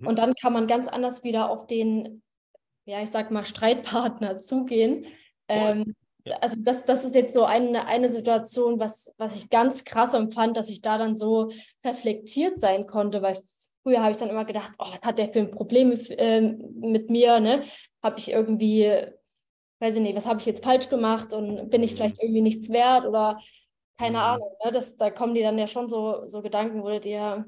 Mhm. 0.00 0.08
Und 0.08 0.18
dann 0.18 0.34
kann 0.34 0.52
man 0.52 0.66
ganz 0.66 0.88
anders 0.88 1.22
wieder 1.22 1.50
auf 1.50 1.68
den, 1.68 2.20
ja, 2.84 3.00
ich 3.00 3.10
sag 3.10 3.30
mal, 3.30 3.44
Streitpartner 3.44 4.40
zugehen. 4.40 5.06
Ähm, 5.46 5.94
ja. 6.24 6.36
Also 6.40 6.62
das, 6.64 6.84
das 6.84 7.04
ist 7.04 7.14
jetzt 7.14 7.32
so 7.32 7.44
eine, 7.44 7.86
eine 7.86 8.08
Situation, 8.08 8.80
was, 8.80 9.14
was 9.18 9.36
ich 9.36 9.50
ganz 9.50 9.84
krass 9.84 10.14
empfand, 10.14 10.56
dass 10.56 10.68
ich 10.68 10.82
da 10.82 10.98
dann 10.98 11.14
so 11.14 11.52
reflektiert 11.84 12.58
sein 12.58 12.88
konnte, 12.88 13.22
weil 13.22 13.38
Früher 13.82 14.00
habe 14.00 14.10
ich 14.10 14.18
dann 14.18 14.28
immer 14.28 14.44
gedacht, 14.44 14.72
oh, 14.78 14.84
was 14.90 15.00
hat 15.00 15.18
der 15.18 15.32
für 15.32 15.38
ein 15.38 15.52
Problem 15.52 15.92
äh, 16.10 16.40
mit 16.40 17.08
mir? 17.08 17.40
Ne? 17.40 17.62
Habe 18.02 18.18
ich 18.18 18.30
irgendwie, 18.30 18.92
weiß 19.78 19.96
ich 19.96 20.02
nicht, 20.02 20.16
was 20.16 20.26
habe 20.26 20.38
ich 20.38 20.44
jetzt 20.44 20.62
falsch 20.62 20.90
gemacht 20.90 21.32
und 21.32 21.70
bin 21.70 21.82
ich 21.82 21.94
vielleicht 21.94 22.18
mhm. 22.18 22.26
irgendwie 22.26 22.42
nichts 22.42 22.68
wert 22.68 23.06
oder 23.06 23.38
keine 24.00 24.18
mhm. 24.18 24.24
Ahnung. 24.24 24.56
Ne? 24.64 24.70
Das, 24.72 24.96
da 24.96 25.10
kommen 25.10 25.34
die 25.34 25.42
dann 25.42 25.58
ja 25.58 25.66
schon 25.66 25.88
so, 25.88 26.26
so 26.26 26.42
Gedanken, 26.42 26.82
wo 26.82 26.98
dir, 26.98 27.44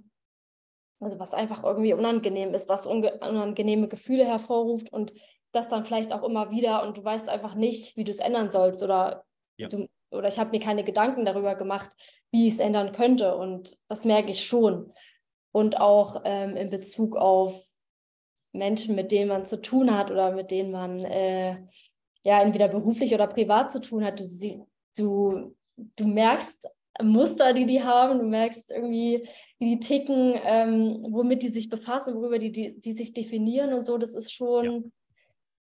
also 1.00 1.18
was 1.18 1.34
einfach 1.34 1.64
irgendwie 1.64 1.94
unangenehm 1.94 2.54
ist, 2.54 2.68
was 2.68 2.86
unangenehme 2.86 3.88
Gefühle 3.88 4.24
hervorruft 4.24 4.92
und 4.92 5.14
das 5.52 5.68
dann 5.68 5.84
vielleicht 5.84 6.12
auch 6.12 6.22
immer 6.22 6.50
wieder 6.50 6.82
und 6.82 6.96
du 6.98 7.04
weißt 7.04 7.28
einfach 7.28 7.54
nicht, 7.54 7.96
wie 7.96 8.04
du 8.04 8.10
es 8.10 8.20
ändern 8.20 8.50
sollst 8.50 8.82
oder 8.82 9.24
ja. 9.56 9.68
du, 9.68 9.88
oder 10.10 10.28
ich 10.28 10.38
habe 10.38 10.50
mir 10.50 10.60
keine 10.60 10.84
Gedanken 10.84 11.24
darüber 11.24 11.54
gemacht, 11.54 11.90
wie 12.30 12.48
ich 12.48 12.54
es 12.54 12.60
ändern 12.60 12.92
könnte 12.92 13.36
und 13.36 13.76
das 13.88 14.04
merke 14.04 14.30
ich 14.30 14.44
schon 14.44 14.92
und 15.52 15.80
auch 15.80 16.22
ähm, 16.24 16.56
in 16.56 16.70
Bezug 16.70 17.16
auf 17.16 17.66
Menschen, 18.52 18.94
mit 18.94 19.12
denen 19.12 19.28
man 19.28 19.46
zu 19.46 19.60
tun 19.60 19.96
hat 19.96 20.10
oder 20.10 20.32
mit 20.32 20.50
denen 20.50 20.70
man 20.70 21.00
äh, 21.00 21.62
ja 22.22 22.40
entweder 22.42 22.68
beruflich 22.68 23.14
oder 23.14 23.26
privat 23.26 23.70
zu 23.70 23.80
tun 23.80 24.04
hat. 24.04 24.20
Du, 24.20 24.66
du, 24.96 25.54
du 25.76 26.06
merkst 26.06 26.68
Muster, 27.02 27.54
die 27.54 27.66
die 27.66 27.82
haben, 27.82 28.18
du 28.18 28.24
merkst 28.24 28.70
irgendwie, 28.70 29.26
wie 29.58 29.76
die 29.76 29.80
ticken, 29.80 30.38
ähm, 30.44 31.06
womit 31.10 31.42
die 31.42 31.48
sich 31.48 31.68
befassen, 31.68 32.14
worüber 32.14 32.38
die, 32.38 32.52
die, 32.52 32.78
die 32.78 32.92
sich 32.92 33.14
definieren 33.14 33.72
und 33.72 33.86
so. 33.86 33.98
Das 33.98 34.14
ist 34.14 34.32
schon, 34.32 34.92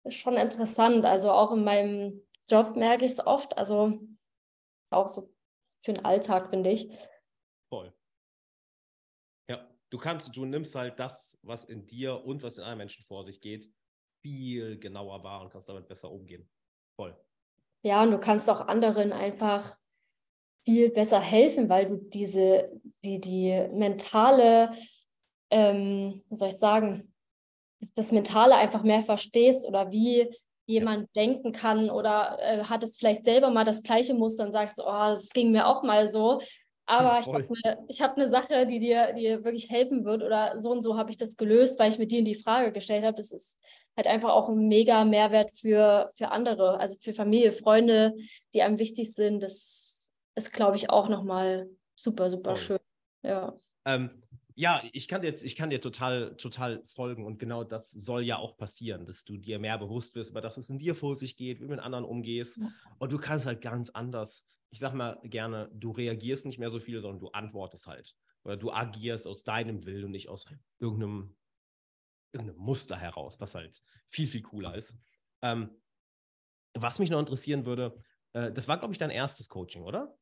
ja. 0.04 0.11
schon 0.11 0.37
interessant. 0.37 1.04
Also 1.04 1.30
auch 1.30 1.52
in 1.52 1.64
meinem 1.64 2.23
Job 2.49 2.76
merke 2.76 3.04
ich 3.04 3.12
es 3.12 3.26
oft, 3.26 3.56
also 3.56 4.00
auch 4.90 5.06
so 5.06 5.30
für 5.78 5.92
den 5.92 6.04
Alltag, 6.04 6.50
finde 6.50 6.71
ich. 6.71 6.90
Voll 7.68 7.92
du 9.92 9.99
kannst, 9.99 10.35
du 10.35 10.44
nimmst 10.47 10.75
halt 10.75 10.99
das, 10.99 11.38
was 11.42 11.66
in 11.66 11.87
dir 11.87 12.25
und 12.25 12.42
was 12.42 12.56
in 12.56 12.64
anderen 12.64 12.78
Menschen 12.78 13.04
vor 13.04 13.25
sich 13.25 13.40
geht, 13.40 13.71
viel 14.23 14.78
genauer 14.78 15.23
wahr 15.23 15.42
und 15.42 15.50
kannst 15.50 15.68
damit 15.68 15.87
besser 15.87 16.11
umgehen. 16.11 16.49
Voll. 16.97 17.14
Ja, 17.85 18.02
und 18.02 18.11
du 18.11 18.18
kannst 18.18 18.49
auch 18.49 18.66
anderen 18.68 19.12
einfach 19.12 19.76
viel 20.64 20.90
besser 20.90 21.21
helfen, 21.21 21.69
weil 21.69 21.87
du 21.87 21.97
diese, 21.97 22.71
die, 23.04 23.21
die 23.21 23.69
mentale, 23.73 24.73
ähm, 25.50 26.23
wie 26.28 26.37
soll 26.37 26.49
ich 26.49 26.59
sagen, 26.59 27.12
das, 27.81 27.92
das 27.95 28.12
Mentale 28.12 28.54
einfach 28.54 28.83
mehr 28.83 29.02
verstehst 29.02 29.66
oder 29.66 29.90
wie 29.90 30.28
jemand 30.66 31.09
ja. 31.14 31.23
denken 31.23 31.52
kann 31.52 31.90
oder 31.90 32.38
äh, 32.40 32.62
hat 32.64 32.85
es 32.85 32.97
vielleicht 32.97 33.25
selber 33.25 33.50
mal 33.50 33.64
das 33.64 33.83
gleiche 33.83 34.14
Muster 34.14 34.45
und 34.45 34.52
sagst, 34.52 34.81
oh, 34.81 34.85
das 34.87 35.31
ging 35.31 35.50
mir 35.50 35.66
auch 35.66 35.83
mal 35.83 36.09
so. 36.09 36.40
Aber 36.87 37.21
ich 37.21 37.33
habe 37.33 37.49
eine, 37.64 37.87
hab 38.00 38.16
eine 38.16 38.31
Sache, 38.31 38.66
die 38.66 38.78
dir, 38.78 39.12
die 39.12 39.23
dir 39.23 39.45
wirklich 39.45 39.71
helfen 39.71 40.04
wird 40.04 40.23
oder 40.23 40.59
so 40.59 40.71
und 40.71 40.83
so 40.83 40.97
habe 40.97 41.11
ich 41.11 41.16
das 41.16 41.37
gelöst, 41.37 41.78
weil 41.78 41.90
ich 41.90 41.99
mit 41.99 42.11
dir 42.11 42.19
in 42.19 42.25
die 42.25 42.35
Frage 42.35 42.73
gestellt 42.73 43.04
habe. 43.04 43.16
Das 43.16 43.31
ist 43.31 43.57
halt 43.97 44.07
einfach 44.07 44.31
auch 44.31 44.49
ein 44.49 44.69
mega 44.69 45.04
Mehrwert 45.04 45.50
für, 45.52 46.11
für 46.16 46.31
andere, 46.31 46.78
also 46.81 46.97
für 47.00 47.12
Familie, 47.12 47.52
Freunde, 47.52 48.14
die 48.52 48.62
einem 48.62 48.78
wichtig 48.78 49.12
sind. 49.14 49.42
Das 49.42 49.91
ist, 50.34 50.52
glaube 50.52 50.76
ich, 50.76 50.90
auch 50.90 51.08
nochmal 51.08 51.68
super, 51.94 52.30
super 52.30 52.52
oh. 52.52 52.56
schön. 52.56 52.78
Ja. 53.22 53.56
Ähm, 53.84 54.22
ja, 54.54 54.82
ich 54.92 55.08
kann 55.08 55.22
dir, 55.22 55.42
ich 55.42 55.56
kann 55.56 55.70
dir 55.70 55.80
total, 55.80 56.36
total 56.36 56.82
folgen 56.86 57.24
und 57.24 57.38
genau 57.38 57.64
das 57.64 57.90
soll 57.90 58.22
ja 58.22 58.36
auch 58.36 58.56
passieren, 58.56 59.06
dass 59.06 59.24
du 59.24 59.38
dir 59.38 59.58
mehr 59.58 59.78
bewusst 59.78 60.14
wirst 60.14 60.30
über 60.30 60.40
das, 60.40 60.58
was 60.58 60.68
in 60.68 60.78
dir 60.78 60.94
vor 60.94 61.16
sich 61.16 61.36
geht, 61.36 61.58
wie 61.60 61.64
du 61.64 61.70
mit 61.70 61.80
anderen 61.80 62.04
umgehst. 62.04 62.58
Ja. 62.58 62.70
Und 62.98 63.12
du 63.12 63.18
kannst 63.18 63.46
halt 63.46 63.62
ganz 63.62 63.88
anders 63.90 64.44
ich 64.72 64.80
sag 64.80 64.94
mal 64.94 65.20
gerne, 65.22 65.70
du 65.74 65.90
reagierst 65.90 66.46
nicht 66.46 66.58
mehr 66.58 66.70
so 66.70 66.80
viel, 66.80 67.00
sondern 67.02 67.20
du 67.20 67.28
antwortest 67.28 67.86
halt. 67.86 68.16
Oder 68.42 68.56
du 68.56 68.72
agierst 68.72 69.26
aus 69.26 69.44
deinem 69.44 69.84
Willen 69.84 70.06
und 70.06 70.10
nicht 70.12 70.30
aus 70.30 70.46
irgendeinem, 70.78 71.36
irgendeinem 72.32 72.58
Muster 72.58 72.96
heraus, 72.96 73.38
was 73.38 73.54
halt 73.54 73.82
viel, 74.06 74.26
viel 74.26 74.40
cooler 74.40 74.74
ist. 74.74 74.96
Ähm, 75.42 75.70
was 76.72 76.98
mich 76.98 77.10
noch 77.10 77.20
interessieren 77.20 77.66
würde, 77.66 78.02
äh, 78.32 78.50
das 78.50 78.66
war, 78.66 78.78
glaube 78.78 78.94
ich, 78.94 78.98
dein 78.98 79.10
erstes 79.10 79.50
Coaching, 79.50 79.82
oder? 79.82 80.18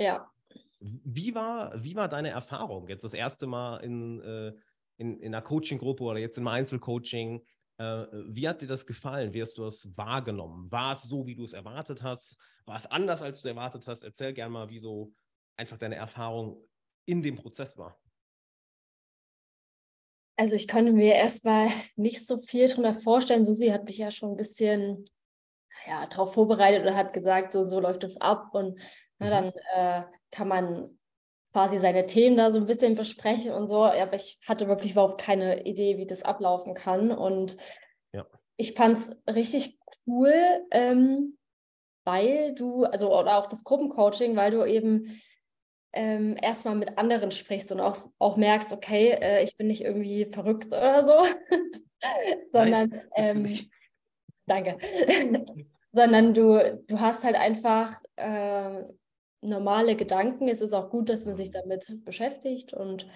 Ja. 0.00 0.32
Wie 0.80 1.34
war, 1.34 1.72
wie 1.84 1.94
war 1.94 2.08
deine 2.08 2.30
Erfahrung 2.30 2.88
jetzt 2.88 3.04
das 3.04 3.12
erste 3.12 3.46
Mal 3.46 3.76
in, 3.78 4.20
äh, 4.22 4.54
in, 4.96 5.20
in 5.20 5.34
einer 5.34 5.42
Coaching-Gruppe 5.42 6.02
oder 6.02 6.18
jetzt 6.18 6.38
im 6.38 6.48
Einzelcoaching? 6.48 7.44
Äh, 7.76 8.06
wie 8.28 8.48
hat 8.48 8.62
dir 8.62 8.66
das 8.66 8.86
gefallen? 8.86 9.34
Wie 9.34 9.42
hast 9.42 9.58
du 9.58 9.66
es 9.66 9.94
wahrgenommen? 9.98 10.72
War 10.72 10.92
es 10.92 11.02
so, 11.02 11.26
wie 11.26 11.34
du 11.34 11.44
es 11.44 11.52
erwartet 11.52 12.02
hast? 12.02 12.40
War 12.64 12.76
es 12.76 12.86
anders, 12.86 13.20
als 13.20 13.42
du 13.42 13.48
erwartet 13.50 13.86
hast? 13.86 14.02
Erzähl 14.02 14.32
gerne 14.32 14.50
mal, 14.50 14.70
wie 14.70 14.78
so 14.78 15.12
einfach 15.58 15.76
deine 15.76 15.96
Erfahrung 15.96 16.66
in 17.04 17.20
dem 17.20 17.36
Prozess 17.36 17.76
war. 17.76 18.00
Also 20.36 20.54
ich 20.54 20.66
konnte 20.66 20.92
mir 20.92 21.12
erstmal 21.12 21.68
nicht 21.96 22.26
so 22.26 22.40
viel 22.40 22.66
darunter 22.66 22.94
vorstellen. 22.94 23.44
Susi 23.44 23.68
hat 23.68 23.84
mich 23.84 23.98
ja 23.98 24.10
schon 24.10 24.30
ein 24.30 24.36
bisschen 24.38 25.04
ja, 25.86 26.06
darauf 26.06 26.32
vorbereitet 26.32 26.86
und 26.86 26.96
hat 26.96 27.12
gesagt, 27.12 27.52
so 27.52 27.60
und 27.60 27.68
so 27.68 27.80
läuft 27.80 28.02
das 28.02 28.16
ab. 28.16 28.54
Und 28.54 28.80
na, 29.20 29.26
mhm. 29.26 29.30
dann 29.30 29.52
äh, 29.74 30.02
kann 30.30 30.48
man 30.48 30.98
quasi 31.52 31.78
seine 31.78 32.06
Themen 32.06 32.36
da 32.36 32.52
so 32.52 32.60
ein 32.60 32.66
bisschen 32.66 32.94
besprechen 32.94 33.52
und 33.52 33.68
so. 33.68 33.84
Ja, 33.84 34.02
aber 34.02 34.14
ich 34.14 34.40
hatte 34.46 34.68
wirklich 34.68 34.92
überhaupt 34.92 35.20
keine 35.20 35.64
Idee, 35.64 35.98
wie 35.98 36.06
das 36.06 36.22
ablaufen 36.22 36.74
kann. 36.74 37.10
Und 37.10 37.56
ja. 38.12 38.26
ich 38.56 38.74
fand 38.74 38.98
es 38.98 39.16
richtig 39.28 39.78
cool, 40.06 40.32
ähm, 40.70 41.36
weil 42.04 42.54
du, 42.54 42.84
also 42.84 43.16
oder 43.16 43.38
auch 43.38 43.46
das 43.46 43.64
Gruppencoaching, 43.64 44.36
weil 44.36 44.50
du 44.52 44.64
eben 44.64 45.20
ähm, 45.92 46.36
erstmal 46.40 46.76
mit 46.76 46.98
anderen 46.98 47.30
sprichst 47.30 47.72
und 47.72 47.80
auch, 47.80 47.96
auch 48.18 48.36
merkst, 48.36 48.72
okay, 48.72 49.10
äh, 49.20 49.42
ich 49.42 49.56
bin 49.56 49.66
nicht 49.66 49.82
irgendwie 49.82 50.26
verrückt 50.26 50.68
oder 50.68 51.04
so, 51.04 51.24
sondern 52.52 53.02
ähm, 53.16 53.58
danke, 54.46 54.78
sondern 55.92 56.32
du, 56.32 56.80
du 56.86 57.00
hast 57.00 57.24
halt 57.24 57.34
einfach 57.34 58.00
äh, 58.14 58.82
normale 59.42 59.96
Gedanken. 59.96 60.48
Es 60.48 60.60
ist 60.60 60.72
auch 60.72 60.90
gut, 60.90 61.08
dass 61.08 61.24
man 61.24 61.34
sich 61.34 61.50
damit 61.50 62.04
beschäftigt 62.04 62.72
und 62.72 63.06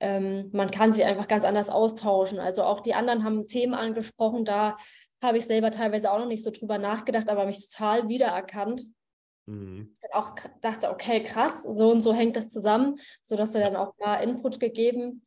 ähm, 0.00 0.50
man 0.52 0.70
kann 0.70 0.92
sie 0.92 1.04
einfach 1.04 1.28
ganz 1.28 1.44
anders 1.44 1.70
austauschen. 1.70 2.38
Also 2.38 2.62
auch 2.62 2.80
die 2.80 2.94
anderen 2.94 3.24
haben 3.24 3.46
Themen 3.46 3.74
angesprochen, 3.74 4.44
da 4.44 4.76
habe 5.22 5.38
ich 5.38 5.46
selber 5.46 5.70
teilweise 5.70 6.12
auch 6.12 6.18
noch 6.18 6.26
nicht 6.26 6.44
so 6.44 6.50
drüber 6.50 6.78
nachgedacht, 6.78 7.28
aber 7.28 7.46
mich 7.46 7.68
total 7.68 8.08
wiedererkannt. 8.08 8.84
Mhm. 9.46 9.90
Ich 9.92 9.98
dann 10.00 10.22
auch 10.22 10.34
dachte, 10.60 10.90
okay, 10.90 11.22
krass, 11.22 11.64
so 11.68 11.90
und 11.90 12.00
so 12.00 12.12
hängt 12.12 12.36
das 12.36 12.48
zusammen, 12.48 12.96
sodass 13.22 13.54
er 13.54 13.62
dann 13.62 13.76
auch 13.76 13.94
mal 13.98 14.16
Input 14.16 14.60
gegeben. 14.60 15.22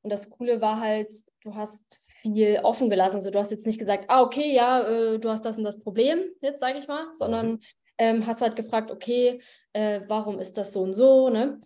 Und 0.00 0.10
das 0.10 0.30
Coole 0.30 0.60
war 0.62 0.80
halt, 0.80 1.12
du 1.42 1.54
hast 1.54 1.82
viel 2.06 2.60
offen 2.62 2.88
gelassen. 2.88 3.16
Also 3.16 3.30
du 3.30 3.38
hast 3.38 3.50
jetzt 3.50 3.66
nicht 3.66 3.78
gesagt, 3.78 4.06
ah, 4.08 4.22
okay, 4.22 4.54
ja, 4.54 4.86
äh, 4.86 5.18
du 5.18 5.28
hast 5.28 5.44
das 5.44 5.58
und 5.58 5.64
das 5.64 5.80
Problem, 5.80 6.20
jetzt 6.40 6.60
sage 6.60 6.78
ich 6.78 6.88
mal, 6.88 7.12
sondern 7.12 7.52
mhm 7.52 7.60
ähm, 7.98 8.26
hast 8.26 8.42
halt 8.42 8.56
gefragt, 8.56 8.90
okay, 8.90 9.40
äh, 9.72 10.00
warum 10.08 10.38
ist 10.38 10.56
das 10.56 10.72
so 10.72 10.82
und 10.82 10.92
so, 10.92 11.28
ne? 11.28 11.60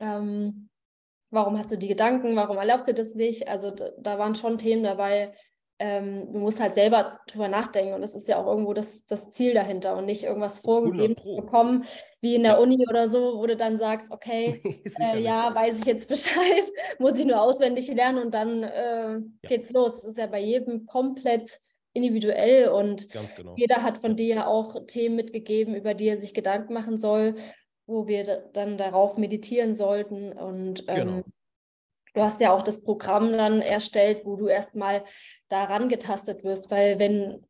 Ähm, 0.00 0.68
warum 1.30 1.58
hast 1.58 1.72
du 1.72 1.76
die 1.76 1.88
Gedanken, 1.88 2.36
warum 2.36 2.58
erlaubst 2.58 2.88
du 2.88 2.94
das 2.94 3.14
nicht? 3.14 3.48
Also 3.48 3.70
da, 3.70 3.90
da 3.98 4.18
waren 4.18 4.34
schon 4.34 4.58
Themen 4.58 4.84
dabei, 4.84 5.32
ähm, 5.78 6.32
du 6.32 6.38
musst 6.38 6.60
halt 6.60 6.76
selber 6.76 7.18
drüber 7.26 7.48
nachdenken 7.48 7.94
und 7.94 8.02
das 8.02 8.14
ist 8.14 8.28
ja 8.28 8.36
auch 8.36 8.46
irgendwo 8.46 8.72
das, 8.72 9.04
das 9.06 9.32
Ziel 9.32 9.52
dahinter 9.52 9.96
und 9.96 10.04
nicht 10.04 10.22
irgendwas 10.22 10.60
vorgegeben 10.60 11.16
zu 11.16 11.34
bekommen, 11.34 11.84
wie 12.20 12.36
in 12.36 12.44
der 12.44 12.52
ja. 12.52 12.58
Uni 12.58 12.86
oder 12.88 13.08
so, 13.08 13.38
wo 13.38 13.46
du 13.46 13.56
dann 13.56 13.78
sagst, 13.78 14.12
okay, 14.12 14.62
äh, 15.00 15.18
ja, 15.18 15.52
weiß 15.52 15.80
ich 15.80 15.86
jetzt 15.86 16.08
Bescheid, 16.08 16.62
muss 17.00 17.18
ich 17.18 17.26
nur 17.26 17.40
auswendig 17.40 17.92
lernen 17.92 18.26
und 18.26 18.32
dann 18.32 18.62
äh, 18.62 19.12
ja. 19.14 19.20
geht's 19.42 19.72
los. 19.72 20.02
Das 20.02 20.12
ist 20.12 20.18
ja 20.18 20.26
bei 20.26 20.40
jedem 20.40 20.86
komplett 20.86 21.58
individuell 21.92 22.68
und 22.68 23.08
genau. 23.10 23.54
jeder 23.56 23.82
hat 23.82 23.98
von 23.98 24.16
dir 24.16 24.48
auch 24.48 24.86
Themen 24.86 25.16
mitgegeben, 25.16 25.74
über 25.74 25.94
die 25.94 26.08
er 26.08 26.16
sich 26.16 26.34
Gedanken 26.34 26.72
machen 26.72 26.96
soll, 26.96 27.34
wo 27.86 28.06
wir 28.06 28.24
dann 28.52 28.78
darauf 28.78 29.16
meditieren 29.16 29.74
sollten. 29.74 30.32
Und 30.32 30.84
ähm, 30.88 30.96
genau. 30.96 31.22
du 32.14 32.22
hast 32.22 32.40
ja 32.40 32.52
auch 32.52 32.62
das 32.62 32.82
Programm 32.82 33.32
dann 33.32 33.60
erstellt, 33.60 34.22
wo 34.24 34.36
du 34.36 34.46
erstmal 34.46 35.04
daran 35.48 35.88
getastet 35.88 36.44
wirst, 36.44 36.70
weil 36.70 36.98
wenn 36.98 37.44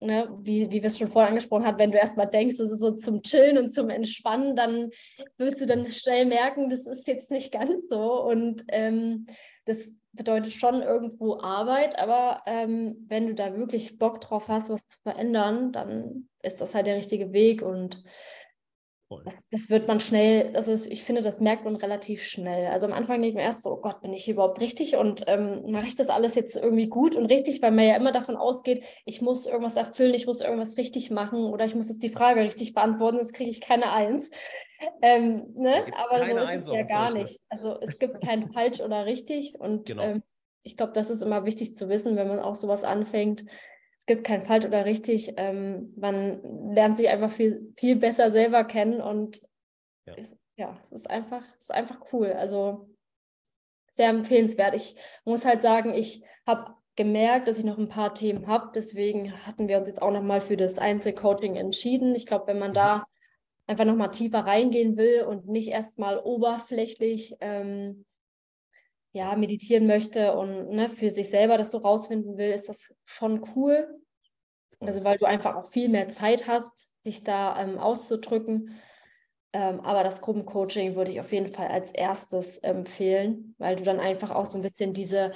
Ne, 0.00 0.28
wie, 0.42 0.70
wie 0.70 0.82
wir 0.82 0.88
es 0.88 0.98
schon 0.98 1.08
vorher 1.08 1.30
angesprochen 1.30 1.64
haben, 1.64 1.78
wenn 1.78 1.90
du 1.90 1.96
erstmal 1.96 2.28
denkst, 2.28 2.58
das 2.58 2.70
ist 2.70 2.80
so 2.80 2.90
zum 2.90 3.22
Chillen 3.22 3.56
und 3.56 3.72
zum 3.72 3.88
Entspannen, 3.88 4.54
dann 4.54 4.90
wirst 5.38 5.62
du 5.62 5.66
dann 5.66 5.90
schnell 5.90 6.26
merken, 6.26 6.68
das 6.68 6.86
ist 6.86 7.08
jetzt 7.08 7.30
nicht 7.30 7.50
ganz 7.50 7.88
so. 7.88 8.22
Und 8.22 8.64
ähm, 8.68 9.24
das 9.64 9.90
bedeutet 10.12 10.52
schon 10.52 10.82
irgendwo 10.82 11.38
Arbeit, 11.40 11.98
aber 11.98 12.42
ähm, 12.46 13.04
wenn 13.08 13.26
du 13.26 13.34
da 13.34 13.56
wirklich 13.56 13.98
Bock 13.98 14.20
drauf 14.20 14.48
hast, 14.48 14.70
was 14.70 14.86
zu 14.86 14.98
verändern, 15.00 15.72
dann 15.72 16.28
ist 16.42 16.60
das 16.60 16.74
halt 16.74 16.86
der 16.86 16.96
richtige 16.96 17.32
Weg 17.32 17.62
und 17.62 18.04
das, 19.24 19.34
das 19.50 19.70
wird 19.70 19.86
man 19.86 20.00
schnell, 20.00 20.56
also 20.56 20.72
ich 20.72 21.04
finde, 21.04 21.22
das 21.22 21.40
merkt 21.40 21.64
man 21.64 21.76
relativ 21.76 22.24
schnell. 22.24 22.66
Also 22.66 22.86
am 22.86 22.92
Anfang 22.92 23.16
denke 23.20 23.28
ich 23.28 23.34
mir 23.34 23.42
erst 23.42 23.62
so, 23.62 23.70
oh 23.72 23.80
Gott, 23.80 24.00
bin 24.00 24.12
ich 24.12 24.24
hier 24.24 24.34
überhaupt 24.34 24.60
richtig 24.60 24.96
und 24.96 25.24
ähm, 25.26 25.70
mache 25.70 25.86
ich 25.86 25.94
das 25.94 26.08
alles 26.08 26.34
jetzt 26.34 26.56
irgendwie 26.56 26.88
gut 26.88 27.14
und 27.14 27.26
richtig, 27.26 27.62
weil 27.62 27.70
man 27.70 27.86
ja 27.86 27.96
immer 27.96 28.12
davon 28.12 28.36
ausgeht, 28.36 28.84
ich 29.04 29.22
muss 29.22 29.46
irgendwas 29.46 29.76
erfüllen, 29.76 30.14
ich 30.14 30.26
muss 30.26 30.40
irgendwas 30.40 30.76
richtig 30.78 31.10
machen 31.10 31.44
oder 31.44 31.64
ich 31.64 31.74
muss 31.74 31.88
jetzt 31.88 32.02
die 32.02 32.08
Frage 32.08 32.40
richtig 32.40 32.74
beantworten, 32.74 33.18
sonst 33.18 33.34
kriege 33.34 33.50
ich 33.50 33.60
keine 33.60 33.92
Eins. 33.92 34.30
Ähm, 35.02 35.52
ne? 35.54 35.86
Aber 35.96 36.24
so 36.24 36.36
ist 36.36 36.64
es 36.64 36.70
ja 36.70 36.82
gar 36.82 37.12
nicht. 37.12 37.40
Also 37.48 37.78
es 37.80 37.98
gibt 37.98 38.20
kein 38.20 38.52
falsch 38.52 38.80
oder 38.80 39.06
richtig. 39.06 39.58
Und 39.58 39.86
genau. 39.86 40.02
ähm, 40.02 40.22
ich 40.62 40.76
glaube, 40.76 40.92
das 40.92 41.10
ist 41.10 41.22
immer 41.22 41.44
wichtig 41.44 41.76
zu 41.76 41.88
wissen, 41.88 42.16
wenn 42.16 42.28
man 42.28 42.40
auch 42.40 42.54
sowas 42.54 42.84
anfängt. 42.84 43.44
Es 43.98 44.06
gibt 44.06 44.24
kein 44.24 44.42
falsch 44.42 44.64
oder 44.64 44.84
richtig. 44.84 45.34
Ähm, 45.36 45.94
man 45.96 46.72
lernt 46.74 46.98
sich 46.98 47.08
einfach 47.08 47.30
viel, 47.30 47.72
viel 47.76 47.96
besser 47.96 48.30
selber 48.30 48.64
kennen 48.64 49.00
und 49.00 49.40
ja, 50.06 50.14
es, 50.16 50.36
ja, 50.56 50.78
es 50.82 50.92
ist 50.92 51.08
einfach, 51.08 51.42
es 51.58 51.66
ist 51.66 51.72
einfach 51.72 52.00
cool. 52.12 52.32
Also 52.32 52.88
sehr 53.92 54.10
empfehlenswert. 54.10 54.74
Ich 54.74 54.96
muss 55.24 55.44
halt 55.44 55.62
sagen, 55.62 55.94
ich 55.94 56.24
habe 56.46 56.74
gemerkt, 56.96 57.48
dass 57.48 57.58
ich 57.58 57.64
noch 57.64 57.78
ein 57.78 57.88
paar 57.88 58.14
Themen 58.14 58.46
habe. 58.46 58.70
Deswegen 58.74 59.32
hatten 59.46 59.68
wir 59.68 59.78
uns 59.78 59.88
jetzt 59.88 60.02
auch 60.02 60.12
nochmal 60.12 60.40
für 60.40 60.56
das 60.56 60.78
Einzelcoaching 60.78 61.56
entschieden. 61.56 62.14
Ich 62.14 62.26
glaube, 62.26 62.48
wenn 62.48 62.58
man 62.58 62.70
mhm. 62.70 62.74
da 62.74 63.04
einfach 63.66 63.84
nochmal 63.84 64.10
tiefer 64.10 64.40
reingehen 64.40 64.96
will 64.96 65.22
und 65.22 65.48
nicht 65.48 65.68
erstmal 65.68 66.18
oberflächlich 66.18 67.36
ähm, 67.40 68.04
ja, 69.12 69.36
meditieren 69.36 69.86
möchte 69.86 70.36
und 70.36 70.70
ne, 70.70 70.88
für 70.88 71.10
sich 71.10 71.30
selber 71.30 71.56
das 71.56 71.70
so 71.70 71.78
rausfinden 71.78 72.36
will, 72.36 72.50
ist 72.50 72.68
das 72.68 72.92
schon 73.04 73.44
cool. 73.54 73.86
Also 74.80 75.04
weil 75.04 75.18
du 75.18 75.24
einfach 75.24 75.54
auch 75.54 75.68
viel 75.68 75.88
mehr 75.88 76.08
Zeit 76.08 76.46
hast, 76.46 77.02
sich 77.02 77.22
da 77.22 77.60
ähm, 77.60 77.78
auszudrücken. 77.78 78.76
Ähm, 79.52 79.80
aber 79.80 80.02
das 80.02 80.20
Gruppencoaching 80.20 80.96
würde 80.96 81.12
ich 81.12 81.20
auf 81.20 81.32
jeden 81.32 81.46
Fall 81.46 81.68
als 81.68 81.92
erstes 81.92 82.58
empfehlen, 82.58 83.54
weil 83.58 83.76
du 83.76 83.84
dann 83.84 84.00
einfach 84.00 84.32
auch 84.32 84.46
so 84.46 84.58
ein 84.58 84.62
bisschen 84.62 84.92
diese, 84.92 85.30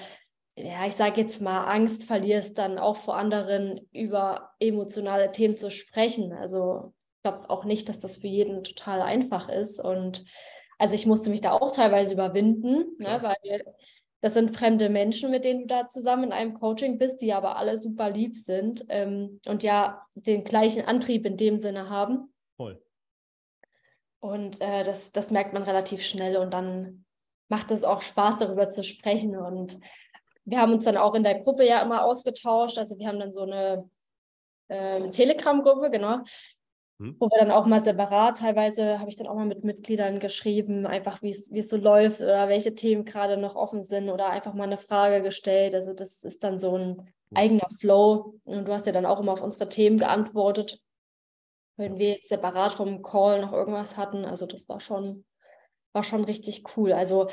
ja, 0.57 0.85
ich 0.87 0.95
sage 0.95 1.21
jetzt 1.21 1.41
mal, 1.41 1.67
Angst 1.67 2.05
verlierst, 2.05 2.59
dann 2.59 2.79
auch 2.79 2.97
vor 2.97 3.17
anderen 3.17 3.81
über 3.93 4.51
emotionale 4.59 5.31
Themen 5.31 5.57
zu 5.57 5.71
sprechen. 5.71 6.33
Also 6.33 6.95
glaube 7.23 7.51
auch 7.51 7.65
nicht, 7.65 7.89
dass 7.89 7.99
das 7.99 8.19
für 8.19 8.27
jeden 8.27 8.65
total 8.65 9.03
einfach 9.03 9.49
ist. 9.49 9.81
Und 9.81 10.25
also 10.79 10.95
ich 10.95 11.07
musste 11.07 11.31
mich 11.31 11.41
da 11.41 11.53
auch 11.53 11.75
teilweise 11.75 12.15
überwinden, 12.15 12.97
ne, 12.99 13.19
weil 13.23 13.65
das 14.21 14.35
sind 14.35 14.57
fremde 14.57 14.89
Menschen, 14.89 15.31
mit 15.31 15.45
denen 15.45 15.63
du 15.63 15.67
da 15.67 15.89
zusammen 15.89 16.25
in 16.25 16.33
einem 16.33 16.55
Coaching 16.55 16.99
bist, 16.99 17.23
die 17.23 17.33
aber 17.33 17.57
alle 17.57 17.79
super 17.79 18.11
lieb 18.11 18.35
sind 18.35 18.85
ähm, 18.89 19.41
und 19.47 19.63
ja 19.63 20.03
den 20.15 20.43
gleichen 20.45 20.85
Antrieb 20.85 21.25
in 21.25 21.37
dem 21.37 21.59
Sinne 21.59 21.89
haben. 21.89 22.33
Voll. 22.57 22.83
Und 24.21 24.61
äh, 24.61 24.83
das, 24.83 25.13
das 25.13 25.31
merkt 25.31 25.53
man 25.53 25.63
relativ 25.63 26.03
schnell 26.03 26.37
und 26.37 26.53
dann 26.53 27.05
macht 27.49 27.71
es 27.71 27.85
auch 27.85 28.03
Spaß, 28.03 28.39
darüber 28.39 28.69
zu 28.69 28.83
sprechen. 28.83 29.37
Und 29.37 29.79
wir 30.45 30.61
haben 30.61 30.73
uns 30.73 30.85
dann 30.85 30.97
auch 30.97 31.15
in 31.15 31.23
der 31.23 31.39
Gruppe 31.39 31.65
ja 31.65 31.81
immer 31.81 32.05
ausgetauscht. 32.05 32.79
Also 32.79 32.99
wir 32.99 33.07
haben 33.07 33.21
dann 33.21 33.31
so 33.31 33.43
eine 33.43 33.89
äh, 34.69 35.09
Telegram-Gruppe, 35.09 35.91
genau, 35.91 36.21
hm. 36.99 37.17
wo 37.19 37.27
wir 37.27 37.39
dann 37.39 37.51
auch 37.51 37.67
mal 37.67 37.81
separat, 37.81 38.39
teilweise 38.39 39.01
habe 39.01 39.11
ich 39.11 39.17
dann 39.17 39.27
auch 39.27 39.35
mal 39.35 39.47
mit 39.47 39.65
Mitgliedern 39.65 40.21
geschrieben, 40.21 40.87
einfach 40.87 41.23
wie 41.23 41.31
es 41.31 41.69
so 41.69 41.77
läuft 41.77 42.21
oder 42.21 42.49
welche 42.49 42.75
Themen 42.75 43.05
gerade 43.05 43.37
noch 43.37 43.57
offen 43.57 43.83
sind 43.83 44.09
oder 44.11 44.31
einfach 44.31 44.55
mal 44.55 44.65
eine 44.65 44.79
Frage 44.79 45.23
gestellt. 45.23 45.75
Also 45.75 45.93
das 45.95 46.25
ist 46.25 46.45
dann 46.45 46.59
so 46.59 46.77
ein 46.77 47.13
eigener 47.35 47.69
Flow. 47.79 48.35
Und 48.45 48.67
du 48.67 48.73
hast 48.73 48.87
ja 48.87 48.93
dann 48.93 49.07
auch 49.07 49.21
immer 49.21 49.33
auf 49.33 49.43
unsere 49.43 49.69
Themen 49.69 49.99
geantwortet 49.99 50.81
wenn 51.79 51.99
wir 51.99 52.15
jetzt 52.15 52.29
separat 52.29 52.75
vom 52.75 53.03
Call 53.03 53.41
noch 53.41 53.53
irgendwas 53.53 53.97
hatten. 53.97 54.25
Also 54.25 54.47
das 54.47 54.69
war 54.69 54.81
schon, 54.81 55.25
war 55.93 56.03
schon 56.03 56.25
richtig 56.25 56.65
cool. 56.77 56.93
Also 56.93 57.29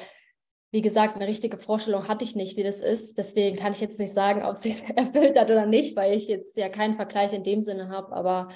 wie 0.71 0.81
gesagt, 0.81 1.15
eine 1.15 1.27
richtige 1.27 1.57
Vorstellung 1.57 2.07
hatte 2.07 2.23
ich 2.23 2.35
nicht, 2.35 2.55
wie 2.55 2.63
das 2.63 2.79
ist. 2.79 3.17
Deswegen 3.17 3.57
kann 3.57 3.73
ich 3.73 3.81
jetzt 3.81 3.99
nicht 3.99 4.13
sagen, 4.13 4.43
ob 4.43 4.51
es 4.53 4.61
sich 4.61 4.83
erfüllt 4.83 5.37
hat 5.37 5.49
oder 5.49 5.65
nicht, 5.65 5.95
weil 5.95 6.13
ich 6.15 6.27
jetzt 6.27 6.55
ja 6.57 6.69
keinen 6.69 6.95
Vergleich 6.95 7.33
in 7.33 7.43
dem 7.43 7.63
Sinne 7.63 7.89
habe. 7.89 8.15
Aber 8.15 8.49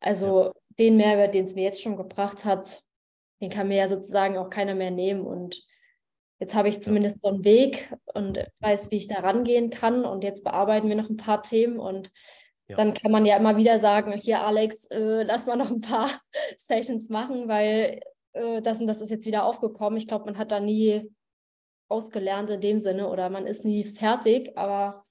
also 0.00 0.46
ja. 0.46 0.52
den 0.78 0.96
Mehrwert, 0.96 1.34
den 1.34 1.44
es 1.44 1.54
mir 1.54 1.64
jetzt 1.64 1.82
schon 1.82 1.96
gebracht 1.96 2.44
hat, 2.44 2.82
den 3.40 3.50
kann 3.50 3.68
mir 3.68 3.76
ja 3.76 3.88
sozusagen 3.88 4.36
auch 4.36 4.50
keiner 4.50 4.74
mehr 4.74 4.90
nehmen. 4.90 5.26
Und 5.26 5.62
jetzt 6.38 6.54
habe 6.54 6.68
ich 6.68 6.82
zumindest 6.82 7.18
so 7.22 7.28
einen 7.28 7.44
Weg 7.44 7.94
und 8.14 8.44
weiß, 8.60 8.90
wie 8.90 8.96
ich 8.96 9.08
da 9.08 9.20
rangehen 9.20 9.70
kann. 9.70 10.04
Und 10.04 10.24
jetzt 10.24 10.44
bearbeiten 10.44 10.88
wir 10.88 10.96
noch 10.96 11.08
ein 11.08 11.16
paar 11.16 11.42
Themen 11.42 11.78
und 11.78 12.10
ja. 12.70 12.76
Dann 12.76 12.94
kann 12.94 13.10
man 13.10 13.24
ja 13.24 13.36
immer 13.36 13.56
wieder 13.56 13.80
sagen, 13.80 14.12
hier 14.12 14.42
Alex, 14.42 14.86
äh, 14.92 15.24
lass 15.24 15.46
mal 15.46 15.56
noch 15.56 15.72
ein 15.72 15.80
paar 15.80 16.08
Sessions 16.56 17.08
machen, 17.08 17.48
weil 17.48 18.00
äh, 18.32 18.62
das 18.62 18.80
und 18.80 18.86
das 18.86 19.00
ist 19.00 19.10
jetzt 19.10 19.26
wieder 19.26 19.44
aufgekommen. 19.44 19.96
Ich 19.96 20.06
glaube, 20.06 20.26
man 20.26 20.38
hat 20.38 20.52
da 20.52 20.60
nie 20.60 21.10
ausgelernt 21.88 22.48
in 22.48 22.60
dem 22.60 22.80
Sinne 22.80 23.08
oder 23.08 23.28
man 23.28 23.48
ist 23.48 23.64
nie 23.64 23.82
fertig, 23.82 24.56
aber 24.56 25.04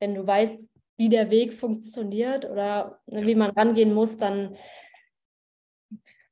wenn 0.00 0.16
du 0.16 0.26
weißt, 0.26 0.66
wie 0.98 1.08
der 1.08 1.30
Weg 1.30 1.54
funktioniert 1.54 2.44
oder 2.44 3.00
ne, 3.06 3.26
wie 3.26 3.36
man 3.36 3.50
rangehen 3.50 3.94
muss, 3.94 4.18
dann 4.18 4.56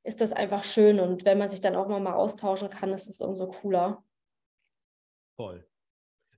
ist 0.03 0.21
das 0.21 0.31
einfach 0.31 0.63
schön 0.63 0.99
und 0.99 1.25
wenn 1.25 1.37
man 1.37 1.49
sich 1.49 1.61
dann 1.61 1.75
auch 1.75 1.87
mal 1.87 2.13
austauschen 2.13 2.69
kann, 2.69 2.93
ist 2.93 3.09
es 3.09 3.21
umso 3.21 3.47
cooler. 3.47 4.03
Voll. 5.35 5.67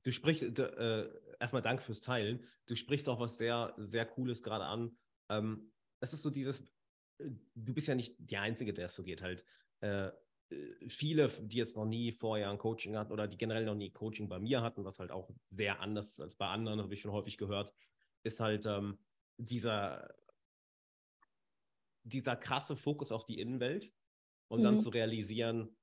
Du 0.04 0.12
sprichst, 0.12 0.44
äh, 0.60 1.10
erstmal 1.40 1.62
Dank 1.62 1.82
fürs 1.82 2.02
Teilen. 2.02 2.46
Du 2.68 2.76
sprichst 2.76 3.10
auch 3.10 3.20
was 3.20 3.38
sehr, 3.38 3.74
sehr 3.78 4.06
Cooles 4.06 4.44
gerade 4.44 4.66
an. 4.66 4.98
Ähm, 5.30 5.72
es 6.00 6.14
ist 6.14 6.22
so 6.22 6.30
dieses, 6.30 6.62
äh, 7.20 7.30
du 7.56 7.74
bist 7.74 7.88
ja 7.88 7.96
nicht 7.96 8.16
die 8.18 8.38
Einzige, 8.38 8.74
der 8.74 8.88
es 8.88 8.96
so 8.96 9.04
geht. 9.04 9.22
Halt, 9.22 9.44
äh, 9.82 10.08
äh, 10.08 10.12
viele, 10.88 11.28
die 11.28 11.58
jetzt 11.58 11.76
noch 11.76 11.86
nie 11.86 12.12
vorher 12.12 12.50
ein 12.50 12.58
Coaching 12.58 12.98
hatten 12.98 13.12
oder 13.12 13.28
die 13.28 13.38
generell 13.38 13.66
noch 13.66 13.76
nie 13.76 13.92
Coaching 13.92 14.30
bei 14.30 14.40
mir 14.40 14.62
hatten, 14.62 14.84
was 14.84 15.00
halt 15.00 15.12
auch 15.12 15.30
sehr 15.48 15.80
anders 15.80 16.10
ist 16.10 16.20
als 16.20 16.36
bei 16.36 16.48
anderen, 16.48 16.82
habe 16.82 16.94
ich 16.94 17.02
schon 17.02 17.12
häufig 17.12 17.38
gehört, 17.38 17.74
ist 18.24 18.40
halt 18.40 18.66
ähm, 18.66 18.98
dieser, 19.38 20.14
dieser 22.04 22.36
krasse 22.36 22.76
Fokus 22.76 23.12
auf 23.12 23.26
die 23.26 23.40
Innenwelt 23.40 23.92
und 24.48 24.60
mhm. 24.60 24.64
dann 24.64 24.80
zu 24.80 24.90
realisieren, 24.90 25.76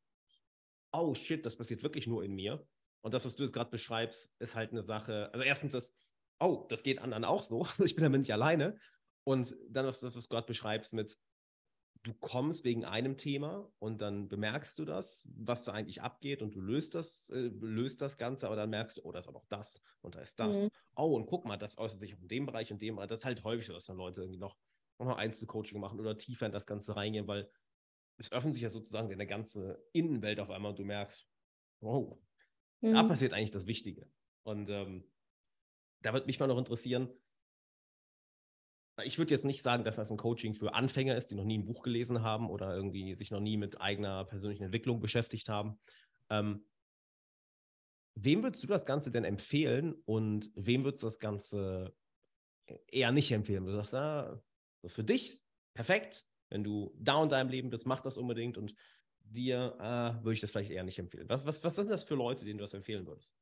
oh 0.92 1.14
shit, 1.14 1.44
das 1.44 1.56
passiert 1.56 1.82
wirklich 1.82 2.06
nur 2.06 2.24
in 2.24 2.34
mir. 2.34 2.66
Und 3.02 3.12
das, 3.12 3.24
was 3.24 3.36
du 3.36 3.42
jetzt 3.42 3.52
gerade 3.52 3.70
beschreibst, 3.70 4.32
ist 4.38 4.54
halt 4.54 4.72
eine 4.72 4.82
Sache. 4.82 5.30
Also 5.32 5.44
erstens 5.44 5.74
ist, 5.74 5.94
oh, 6.40 6.66
das 6.68 6.82
geht 6.82 6.98
anderen 6.98 7.24
auch 7.24 7.44
so. 7.44 7.66
Ich 7.84 7.94
bin 7.94 8.04
damit 8.04 8.20
nicht 8.20 8.32
alleine. 8.32 8.78
Und 9.24 9.56
dann, 9.68 9.86
was, 9.86 10.02
was 10.02 10.14
du 10.14 10.28
gerade 10.28 10.46
beschreibst 10.46 10.92
mit, 10.92 11.18
du 12.06 12.14
kommst 12.14 12.64
wegen 12.64 12.84
einem 12.84 13.16
Thema 13.16 13.70
und 13.78 14.00
dann 14.00 14.28
bemerkst 14.28 14.78
du 14.78 14.84
das, 14.84 15.28
was 15.34 15.64
da 15.64 15.72
eigentlich 15.72 16.02
abgeht 16.02 16.42
und 16.42 16.54
du 16.54 16.60
löst 16.60 16.94
das, 16.94 17.28
äh, 17.30 17.50
löst 17.60 18.00
das 18.00 18.18
Ganze, 18.18 18.46
aber 18.46 18.56
dann 18.56 18.70
merkst 18.70 18.96
du, 18.96 19.04
oh, 19.04 19.12
da 19.12 19.18
ist 19.18 19.28
aber 19.28 19.38
noch 19.38 19.46
das 19.48 19.82
und 20.02 20.14
da 20.14 20.20
ist 20.20 20.38
das. 20.38 20.64
Mhm. 20.64 20.68
Oh, 20.96 21.16
und 21.16 21.26
guck 21.26 21.44
mal, 21.44 21.56
das 21.56 21.78
äußert 21.78 22.00
sich 22.00 22.14
auch 22.14 22.20
in 22.20 22.28
dem 22.28 22.46
Bereich 22.46 22.72
und 22.72 22.80
dem 22.80 22.96
Bereich. 22.96 23.08
Das 23.08 23.20
ist 23.20 23.24
halt 23.24 23.44
häufig 23.44 23.66
so, 23.66 23.72
dass 23.72 23.84
dann 23.84 23.96
Leute 23.96 24.20
irgendwie 24.20 24.38
noch, 24.38 24.56
noch 24.98 25.16
Einzelcoaching 25.16 25.80
machen 25.80 26.00
oder 26.00 26.16
tiefer 26.16 26.46
in 26.46 26.52
das 26.52 26.66
Ganze 26.66 26.96
reingehen, 26.96 27.26
weil 27.26 27.50
es 28.18 28.32
öffnet 28.32 28.54
sich 28.54 28.62
ja 28.62 28.70
sozusagen 28.70 29.10
in 29.10 29.18
der 29.18 29.26
ganze 29.26 29.84
Innenwelt 29.92 30.40
auf 30.40 30.50
einmal 30.50 30.70
und 30.70 30.78
du 30.78 30.84
merkst, 30.84 31.28
wow, 31.80 32.18
Mhm. 32.80 32.94
Da 32.94 33.02
passiert 33.04 33.32
eigentlich 33.32 33.50
das 33.50 33.66
Wichtige. 33.66 34.10
Und 34.42 34.68
ähm, 34.70 35.04
da 36.02 36.12
würde 36.12 36.26
mich 36.26 36.38
mal 36.38 36.46
noch 36.46 36.58
interessieren, 36.58 37.10
ich 39.04 39.18
würde 39.18 39.32
jetzt 39.32 39.44
nicht 39.44 39.62
sagen, 39.62 39.84
dass 39.84 39.96
das 39.96 40.10
ein 40.10 40.16
Coaching 40.16 40.54
für 40.54 40.74
Anfänger 40.74 41.16
ist, 41.16 41.30
die 41.30 41.34
noch 41.34 41.44
nie 41.44 41.58
ein 41.58 41.66
Buch 41.66 41.82
gelesen 41.82 42.22
haben 42.22 42.48
oder 42.48 42.74
irgendwie 42.74 43.14
sich 43.14 43.30
noch 43.30 43.40
nie 43.40 43.56
mit 43.56 43.80
eigener 43.80 44.24
persönlichen 44.24 44.64
Entwicklung 44.64 45.00
beschäftigt 45.00 45.48
haben. 45.48 45.78
Ähm, 46.30 46.64
wem 48.14 48.42
würdest 48.42 48.62
du 48.62 48.66
das 48.66 48.86
Ganze 48.86 49.10
denn 49.10 49.24
empfehlen 49.24 49.94
und 50.06 50.50
wem 50.54 50.84
würdest 50.84 51.02
du 51.02 51.06
das 51.06 51.18
Ganze 51.18 51.94
eher 52.88 53.12
nicht 53.12 53.30
empfehlen? 53.32 53.66
Du 53.66 53.72
sagst, 53.72 53.94
ah, 53.94 54.42
so 54.82 54.88
für 54.88 55.04
dich 55.04 55.42
perfekt, 55.74 56.26
wenn 56.48 56.64
du 56.64 56.94
da 56.98 57.22
in 57.22 57.28
deinem 57.28 57.50
Leben 57.50 57.70
bist, 57.70 57.86
mach 57.86 58.00
das 58.00 58.16
unbedingt 58.16 58.56
und 58.56 58.74
dir 59.20 59.76
äh, 59.78 60.24
würde 60.24 60.34
ich 60.34 60.40
das 60.40 60.52
vielleicht 60.52 60.70
eher 60.70 60.84
nicht 60.84 60.98
empfehlen. 60.98 61.28
Was, 61.28 61.44
was, 61.44 61.62
was 61.62 61.76
sind 61.76 61.90
das 61.90 62.04
für 62.04 62.14
Leute, 62.14 62.44
denen 62.44 62.58
du 62.58 62.64
das 62.64 62.74
empfehlen 62.74 63.06
würdest? 63.06 63.36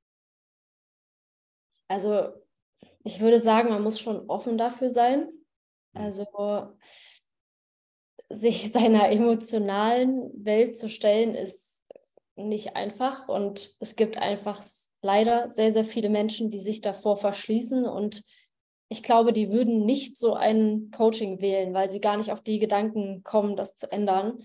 Also, 1.89 2.33
ich 3.05 3.21
würde 3.21 3.39
sagen, 3.39 3.69
man 3.69 3.83
muss 3.83 4.01
schon 4.01 4.29
offen 4.29 4.59
dafür 4.59 4.91
sein. 4.91 5.29
Mhm. 5.95 6.01
Also, 6.01 6.27
sich 8.31 8.73
seiner 8.73 9.11
emotionalen 9.11 10.31
Welt 10.45 10.77
zu 10.77 10.89
stellen, 10.89 11.35
ist 11.35 11.85
nicht 12.37 12.77
einfach. 12.77 13.29
Und 13.29 13.75
es 13.81 13.97
gibt 13.97 14.19
einfach 14.19 14.63
leider 15.03 15.49
sehr, 15.51 15.73
sehr 15.73 15.85
viele 15.85 16.09
Menschen, 16.09 16.51
die 16.51 16.61
sich 16.61 16.81
davor 16.81 17.17
verschließen. 17.17 17.85
Und 17.87 18.25
ich 18.89 19.03
glaube, 19.03 19.33
die 19.33 19.51
würden 19.51 19.85
nicht 19.85 20.19
so 20.19 20.35
ein 20.35 20.91
Coaching 20.91 21.41
wählen, 21.41 21.75
weil 21.75 21.91
sie 21.91 22.01
gar 22.01 22.17
nicht 22.17 22.33
auf 22.33 22.43
die 22.43 22.59
Gedanken 22.59 23.23
kommen, 23.23 23.57
das 23.57 23.77
zu 23.77 23.91
ändern. 23.91 24.39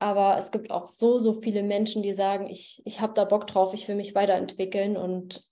Aber 0.00 0.36
es 0.38 0.50
gibt 0.50 0.70
auch 0.70 0.86
so, 0.88 1.18
so 1.18 1.32
viele 1.32 1.62
Menschen, 1.62 2.02
die 2.02 2.12
sagen, 2.12 2.48
ich, 2.48 2.82
ich 2.84 3.00
habe 3.00 3.14
da 3.14 3.24
Bock 3.24 3.46
drauf, 3.46 3.72
ich 3.74 3.86
will 3.88 3.94
mich 3.94 4.14
weiterentwickeln 4.14 4.96
und 4.96 5.44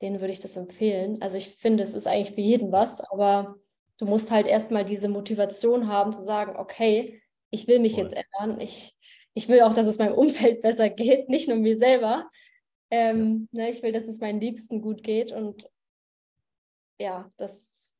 denen 0.00 0.20
würde 0.20 0.32
ich 0.32 0.40
das 0.40 0.56
empfehlen. 0.56 1.20
Also 1.22 1.36
ich 1.36 1.48
finde, 1.48 1.82
es 1.82 1.94
ist 1.94 2.06
eigentlich 2.06 2.34
für 2.34 2.40
jeden 2.40 2.72
was, 2.72 3.00
aber 3.00 3.56
du 3.98 4.06
musst 4.06 4.30
halt 4.30 4.46
erstmal 4.46 4.84
diese 4.84 5.08
Motivation 5.08 5.88
haben 5.88 6.12
zu 6.12 6.22
sagen, 6.22 6.56
okay, 6.56 7.22
ich 7.50 7.68
will 7.68 7.78
mich 7.78 7.94
Voll. 7.94 8.04
jetzt 8.04 8.14
ändern. 8.14 8.60
Ich, 8.60 8.94
ich 9.34 9.48
will 9.48 9.62
auch, 9.62 9.74
dass 9.74 9.86
es 9.86 9.98
meinem 9.98 10.14
Umfeld 10.14 10.60
besser 10.62 10.90
geht, 10.90 11.28
nicht 11.28 11.48
nur 11.48 11.58
mir 11.58 11.76
selber. 11.78 12.30
Ähm, 12.90 13.48
ja. 13.52 13.64
ne, 13.64 13.70
ich 13.70 13.82
will, 13.82 13.92
dass 13.92 14.08
es 14.08 14.20
meinen 14.20 14.40
Liebsten 14.40 14.80
gut 14.80 15.02
geht 15.02 15.32
und 15.32 15.68
ja, 17.00 17.28
das, 17.38 17.92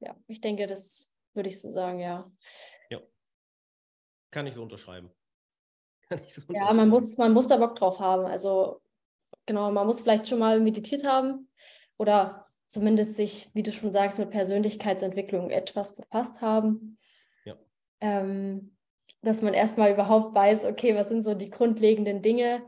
ja, 0.00 0.16
ich 0.28 0.40
denke, 0.40 0.66
das 0.66 1.12
würde 1.34 1.48
ich 1.48 1.60
so 1.60 1.68
sagen, 1.68 1.98
ja. 1.98 2.30
Kann 4.30 4.46
ich 4.46 4.54
so 4.54 4.62
unterschreiben. 4.62 5.10
So 6.10 6.16
unterschreiben. 6.16 6.54
Ja, 6.54 6.72
man 6.72 6.88
muss, 6.88 7.18
man 7.18 7.32
muss 7.32 7.48
da 7.48 7.56
Bock 7.56 7.76
drauf 7.76 8.00
haben. 8.00 8.24
Also 8.26 8.80
genau, 9.46 9.70
man 9.70 9.86
muss 9.86 10.00
vielleicht 10.00 10.28
schon 10.28 10.38
mal 10.38 10.60
meditiert 10.60 11.04
haben 11.04 11.50
oder 11.98 12.47
zumindest 12.68 13.16
sich, 13.16 13.50
wie 13.54 13.62
du 13.62 13.72
schon 13.72 13.92
sagst, 13.92 14.18
mit 14.18 14.30
Persönlichkeitsentwicklung 14.30 15.50
etwas 15.50 15.96
befasst 15.96 16.40
haben. 16.40 16.98
Ja. 17.44 17.56
Ähm, 18.00 18.76
dass 19.22 19.42
man 19.42 19.54
erstmal 19.54 19.90
überhaupt 19.90 20.34
weiß, 20.34 20.64
okay, 20.66 20.94
was 20.94 21.08
sind 21.08 21.24
so 21.24 21.34
die 21.34 21.50
grundlegenden 21.50 22.22
Dinge, 22.22 22.62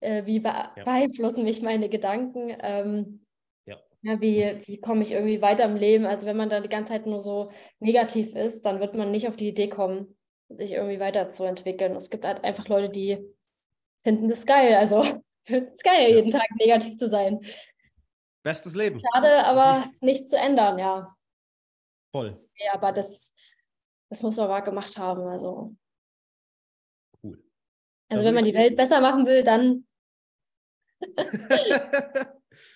äh, 0.00 0.26
wie 0.26 0.40
be 0.40 0.48
ja. 0.48 0.84
beeinflussen 0.84 1.44
mich 1.44 1.62
meine 1.62 1.88
Gedanken, 1.88 2.54
ähm, 2.60 3.24
ja. 3.64 3.78
ja. 4.02 4.20
wie, 4.20 4.60
wie 4.66 4.80
komme 4.80 5.02
ich 5.02 5.12
irgendwie 5.12 5.40
weiter 5.40 5.64
im 5.64 5.76
Leben. 5.76 6.04
Also 6.04 6.26
wenn 6.26 6.36
man 6.36 6.50
da 6.50 6.60
die 6.60 6.68
ganze 6.68 6.92
Zeit 6.92 7.06
nur 7.06 7.20
so 7.20 7.50
negativ 7.78 8.34
ist, 8.34 8.66
dann 8.66 8.80
wird 8.80 8.94
man 8.94 9.10
nicht 9.10 9.28
auf 9.28 9.36
die 9.36 9.48
Idee 9.48 9.68
kommen, 9.68 10.16
sich 10.48 10.72
irgendwie 10.72 11.00
weiterzuentwickeln. 11.00 11.94
Es 11.96 12.10
gibt 12.10 12.24
halt 12.24 12.44
einfach 12.44 12.68
Leute, 12.68 12.90
die 12.90 13.24
finden 14.02 14.28
das 14.28 14.44
geil. 14.44 14.74
Also 14.74 15.00
es 15.46 15.62
ist 15.74 15.84
geil, 15.84 16.16
jeden 16.16 16.30
Tag 16.30 16.48
negativ 16.58 16.96
zu 16.96 17.08
sein. 17.08 17.40
Bestes 18.44 18.74
Leben. 18.74 19.00
Schade, 19.00 19.44
aber 19.46 19.90
nichts 20.00 20.30
zu 20.30 20.36
ändern, 20.36 20.78
ja. 20.78 21.16
Voll. 22.12 22.38
Ja, 22.56 22.74
aber 22.74 22.92
das, 22.92 23.34
das 24.10 24.22
muss 24.22 24.36
man 24.36 24.48
mal 24.48 24.60
gemacht 24.60 24.98
haben. 24.98 25.26
Also. 25.26 25.74
Cool. 27.22 27.42
Also 28.10 28.24
wenn 28.24 28.34
man 28.34 28.44
die 28.44 28.54
Welt 28.54 28.76
besser 28.76 29.00
machen 29.00 29.26
will, 29.26 29.42
dann. 29.42 29.86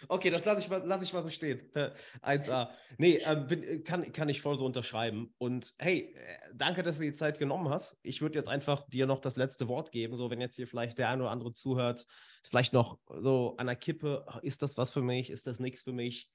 Okay, 0.09 0.31
das 0.31 0.45
lasse 0.45 0.61
ich, 0.61 0.69
mal, 0.69 0.83
lass 0.85 1.03
ich 1.03 1.12
mal 1.12 1.23
so 1.23 1.31
stehen. 1.31 1.61
1a. 2.23 2.69
Nee, 2.97 3.17
äh, 3.17 3.37
bin, 3.37 3.85
kann, 3.85 4.12
kann 4.12 4.29
ich 4.29 4.41
voll 4.41 4.57
so 4.57 4.64
unterschreiben. 4.64 5.35
Und 5.38 5.75
hey, 5.79 6.14
äh, 6.14 6.55
danke, 6.55 6.83
dass 6.83 6.99
du 6.99 7.05
die 7.05 7.12
Zeit 7.12 7.38
genommen 7.38 7.69
hast. 7.69 7.99
Ich 8.03 8.23
würde 8.23 8.37
jetzt 8.37 8.49
einfach 8.49 8.88
dir 8.88 9.07
noch 9.07 9.21
das 9.21 9.37
letzte 9.37 9.69
Wort 9.69 9.93
geben. 9.93 10.17
So, 10.17 10.31
wenn 10.31 10.41
jetzt 10.41 10.57
hier 10.57 10.67
vielleicht 10.67 10.99
der 10.99 11.09
eine 11.09 11.23
oder 11.23 11.31
andere 11.31 11.53
zuhört, 11.53 12.07
vielleicht 12.43 12.73
noch 12.73 12.99
so 13.21 13.55
an 13.59 13.67
der 13.67 13.77
Kippe, 13.77 14.27
ist 14.43 14.62
das 14.62 14.77
was 14.77 14.91
für 14.91 15.03
mich? 15.03 15.31
Ist 15.31 15.47
das 15.47 15.61
nichts 15.61 15.83
für 15.83 15.93
mich? 15.93 16.31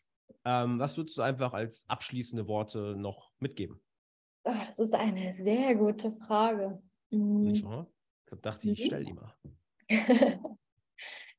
Ähm, 0.46 0.80
was 0.80 0.98
würdest 0.98 1.18
du 1.18 1.22
einfach 1.22 1.54
als 1.54 1.86
abschließende 1.88 2.48
Worte 2.48 2.96
noch 2.98 3.32
mitgeben? 3.40 3.82
Oh, 4.44 4.54
das 4.66 4.80
ist 4.80 4.94
eine 4.94 5.32
sehr 5.32 5.76
gute 5.76 6.12
Frage. 6.12 6.82
Nicht 7.10 7.64
mhm. 7.64 7.70
wahr? 7.70 7.88
Da 8.26 8.36
dachte 8.36 8.70
ich, 8.70 8.80
ich 8.80 8.86
mhm. 8.86 8.88
stell 8.88 9.06
die 9.06 9.14
mal. 9.14 9.34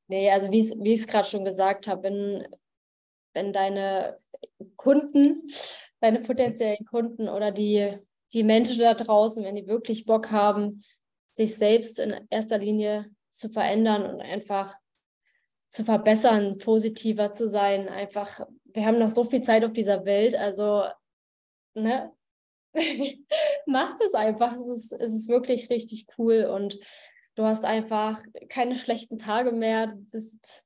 nee, 0.08 0.30
also 0.30 0.50
wie 0.50 0.92
ich 0.92 1.00
es 1.00 1.06
gerade 1.06 1.28
schon 1.28 1.44
gesagt 1.44 1.88
habe, 1.88 2.04
wenn, 2.04 2.46
wenn 3.32 3.52
deine 3.52 4.18
Kunden, 4.76 5.48
deine 6.00 6.20
potenziellen 6.20 6.84
Kunden 6.84 7.28
oder 7.28 7.50
die, 7.50 7.98
die 8.32 8.42
Menschen 8.42 8.80
da 8.80 8.94
draußen, 8.94 9.44
wenn 9.44 9.56
die 9.56 9.66
wirklich 9.66 10.04
Bock 10.04 10.30
haben, 10.30 10.82
sich 11.34 11.56
selbst 11.56 11.98
in 11.98 12.26
erster 12.30 12.58
Linie 12.58 13.10
zu 13.30 13.48
verändern 13.48 14.06
und 14.06 14.20
einfach 14.20 14.76
zu 15.68 15.84
verbessern, 15.84 16.58
positiver 16.58 17.32
zu 17.32 17.48
sein, 17.48 17.88
einfach, 17.88 18.46
wir 18.64 18.86
haben 18.86 18.98
noch 18.98 19.10
so 19.10 19.24
viel 19.24 19.42
Zeit 19.42 19.64
auf 19.64 19.72
dieser 19.72 20.04
Welt, 20.04 20.36
also 20.36 20.84
ne, 21.74 22.12
macht 23.66 24.00
es 24.02 24.14
einfach. 24.14 24.54
Es 24.54 24.66
ist, 24.66 24.92
es 24.92 25.12
ist 25.12 25.28
wirklich 25.28 25.70
richtig 25.70 26.06
cool 26.18 26.44
und 26.44 26.78
du 27.34 27.44
hast 27.44 27.64
einfach 27.64 28.22
keine 28.48 28.76
schlechten 28.76 29.18
Tage 29.18 29.52
mehr. 29.52 29.88
Du, 29.88 30.04
bist, 30.10 30.64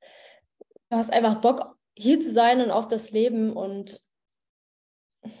du 0.89 0.97
hast 0.97 1.11
einfach 1.11 1.41
Bock, 1.41 1.75
hier 1.97 2.19
zu 2.19 2.31
sein 2.31 2.61
und 2.61 2.71
auf 2.71 2.87
das 2.87 3.11
Leben. 3.11 3.53
Und 3.53 3.99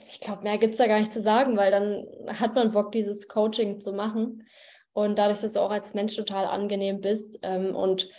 ich 0.07 0.19
glaube, 0.19 0.43
mehr 0.43 0.57
gibt 0.57 0.73
es 0.73 0.77
da 0.77 0.87
gar 0.87 0.99
nicht 0.99 1.13
zu 1.13 1.21
sagen, 1.21 1.57
weil 1.57 1.71
dann 1.71 2.05
hat 2.39 2.55
man 2.55 2.71
Bock, 2.71 2.91
dieses 2.91 3.27
Coaching 3.27 3.79
zu 3.79 3.93
machen. 3.93 4.47
Und 4.93 5.19
dadurch, 5.19 5.41
dass 5.41 5.53
du 5.53 5.61
auch 5.61 5.71
als 5.71 5.93
Mensch 5.93 6.15
total 6.15 6.45
angenehm 6.45 6.99
bist 6.99 7.39
ähm, 7.43 7.75
und 7.75 8.09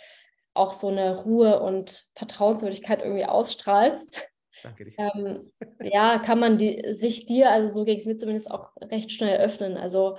auch 0.53 0.73
so 0.73 0.87
eine 0.87 1.23
Ruhe 1.23 1.61
und 1.61 2.07
Vertrauenswürdigkeit 2.15 3.01
irgendwie 3.01 3.25
ausstrahlst, 3.25 4.31
Danke 4.63 4.85
dir. 4.85 4.93
Ähm, 4.97 5.51
ja, 5.81 6.19
kann 6.19 6.39
man 6.39 6.57
die, 6.57 6.83
sich 6.93 7.25
dir, 7.25 7.49
also 7.49 7.73
so 7.73 7.85
ging 7.85 7.97
es 7.97 8.05
mir 8.05 8.17
zumindest 8.17 8.51
auch 8.51 8.69
recht 8.79 9.11
schnell 9.11 9.39
öffnen. 9.39 9.77
Also 9.77 10.17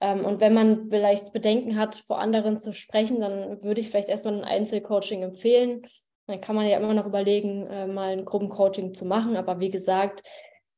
und 0.00 0.40
wenn 0.40 0.52
man 0.52 0.90
vielleicht 0.90 1.32
Bedenken 1.32 1.76
hat, 1.76 1.96
vor 2.06 2.18
anderen 2.18 2.60
zu 2.60 2.72
sprechen, 2.74 3.20
dann 3.20 3.62
würde 3.62 3.80
ich 3.80 3.88
vielleicht 3.88 4.08
erstmal 4.08 4.34
ein 4.34 4.44
Einzelcoaching 4.44 5.22
empfehlen. 5.22 5.86
Dann 6.26 6.40
kann 6.40 6.56
man 6.56 6.66
ja 6.66 6.76
immer 6.76 6.92
noch 6.92 7.06
überlegen, 7.06 7.66
äh, 7.66 7.86
mal 7.86 8.12
ein 8.12 8.24
Gruppencoaching 8.24 8.94
zu 8.94 9.06
machen. 9.06 9.36
Aber 9.36 9.60
wie 9.60 9.70
gesagt, 9.70 10.22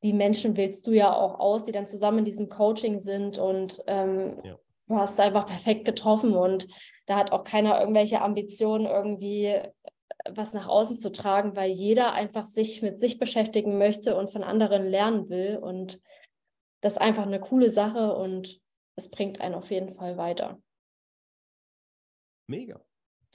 die 0.02 0.12
Menschen 0.12 0.56
wählst 0.56 0.86
du 0.86 0.92
ja 0.92 1.12
auch 1.12 1.40
aus, 1.40 1.64
die 1.64 1.72
dann 1.72 1.86
zusammen 1.86 2.18
in 2.18 2.24
diesem 2.24 2.48
Coaching 2.48 2.98
sind 2.98 3.38
und 3.38 3.82
ähm, 3.86 4.38
ja. 4.44 4.56
du 4.86 4.96
hast 4.96 5.18
einfach 5.18 5.46
perfekt 5.46 5.84
getroffen 5.84 6.36
und 6.36 6.68
da 7.06 7.16
hat 7.16 7.32
auch 7.32 7.42
keiner 7.42 7.80
irgendwelche 7.80 8.20
Ambitionen, 8.20 8.86
irgendwie 8.86 9.56
was 10.30 10.52
nach 10.52 10.68
außen 10.68 10.98
zu 10.98 11.10
tragen, 11.10 11.56
weil 11.56 11.70
jeder 11.70 12.12
einfach 12.12 12.44
sich 12.44 12.82
mit 12.82 13.00
sich 13.00 13.18
beschäftigen 13.18 13.78
möchte 13.78 14.16
und 14.16 14.30
von 14.30 14.44
anderen 14.44 14.86
lernen 14.86 15.28
will. 15.28 15.58
Und 15.60 16.00
das 16.80 16.94
ist 16.94 17.00
einfach 17.00 17.26
eine 17.26 17.40
coole 17.40 17.70
Sache 17.70 18.14
und 18.14 18.60
es 18.98 19.10
bringt 19.10 19.40
einen 19.40 19.54
auf 19.54 19.70
jeden 19.70 19.94
Fall 19.94 20.16
weiter. 20.16 20.60
Mega. 22.48 22.84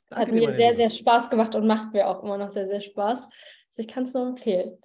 Es 0.09 0.17
hat 0.17 0.31
mir 0.31 0.53
sehr, 0.53 0.75
sehr 0.75 0.89
Spaß 0.89 1.29
gemacht 1.29 1.55
und 1.55 1.65
macht 1.65 1.93
mir 1.93 2.07
auch 2.07 2.21
immer 2.23 2.37
noch 2.37 2.51
sehr, 2.51 2.67
sehr 2.67 2.81
Spaß. 2.81 3.25
Also 3.25 3.81
ich 3.81 3.87
kann 3.87 4.03
es 4.03 4.13
nur 4.13 4.27
empfehlen. 4.27 4.77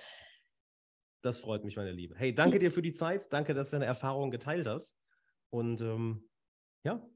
Das 1.22 1.40
freut 1.40 1.64
mich, 1.64 1.76
meine 1.76 1.92
Liebe. 1.92 2.14
Hey, 2.16 2.34
danke 2.34 2.58
dir 2.58 2.70
für 2.70 2.82
die 2.82 2.92
Zeit. 2.92 3.30
Danke, 3.32 3.52
dass 3.52 3.70
du 3.70 3.76
deine 3.76 3.86
Erfahrungen 3.86 4.30
geteilt 4.30 4.66
hast. 4.66 4.94
Und 5.50 5.80
ähm, 5.80 6.28
ja, 6.84 7.06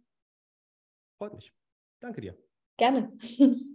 freut 1.19 1.35
mich. 1.35 1.53
Danke 2.01 2.21
dir. 2.21 2.37
Gerne. 2.77 3.13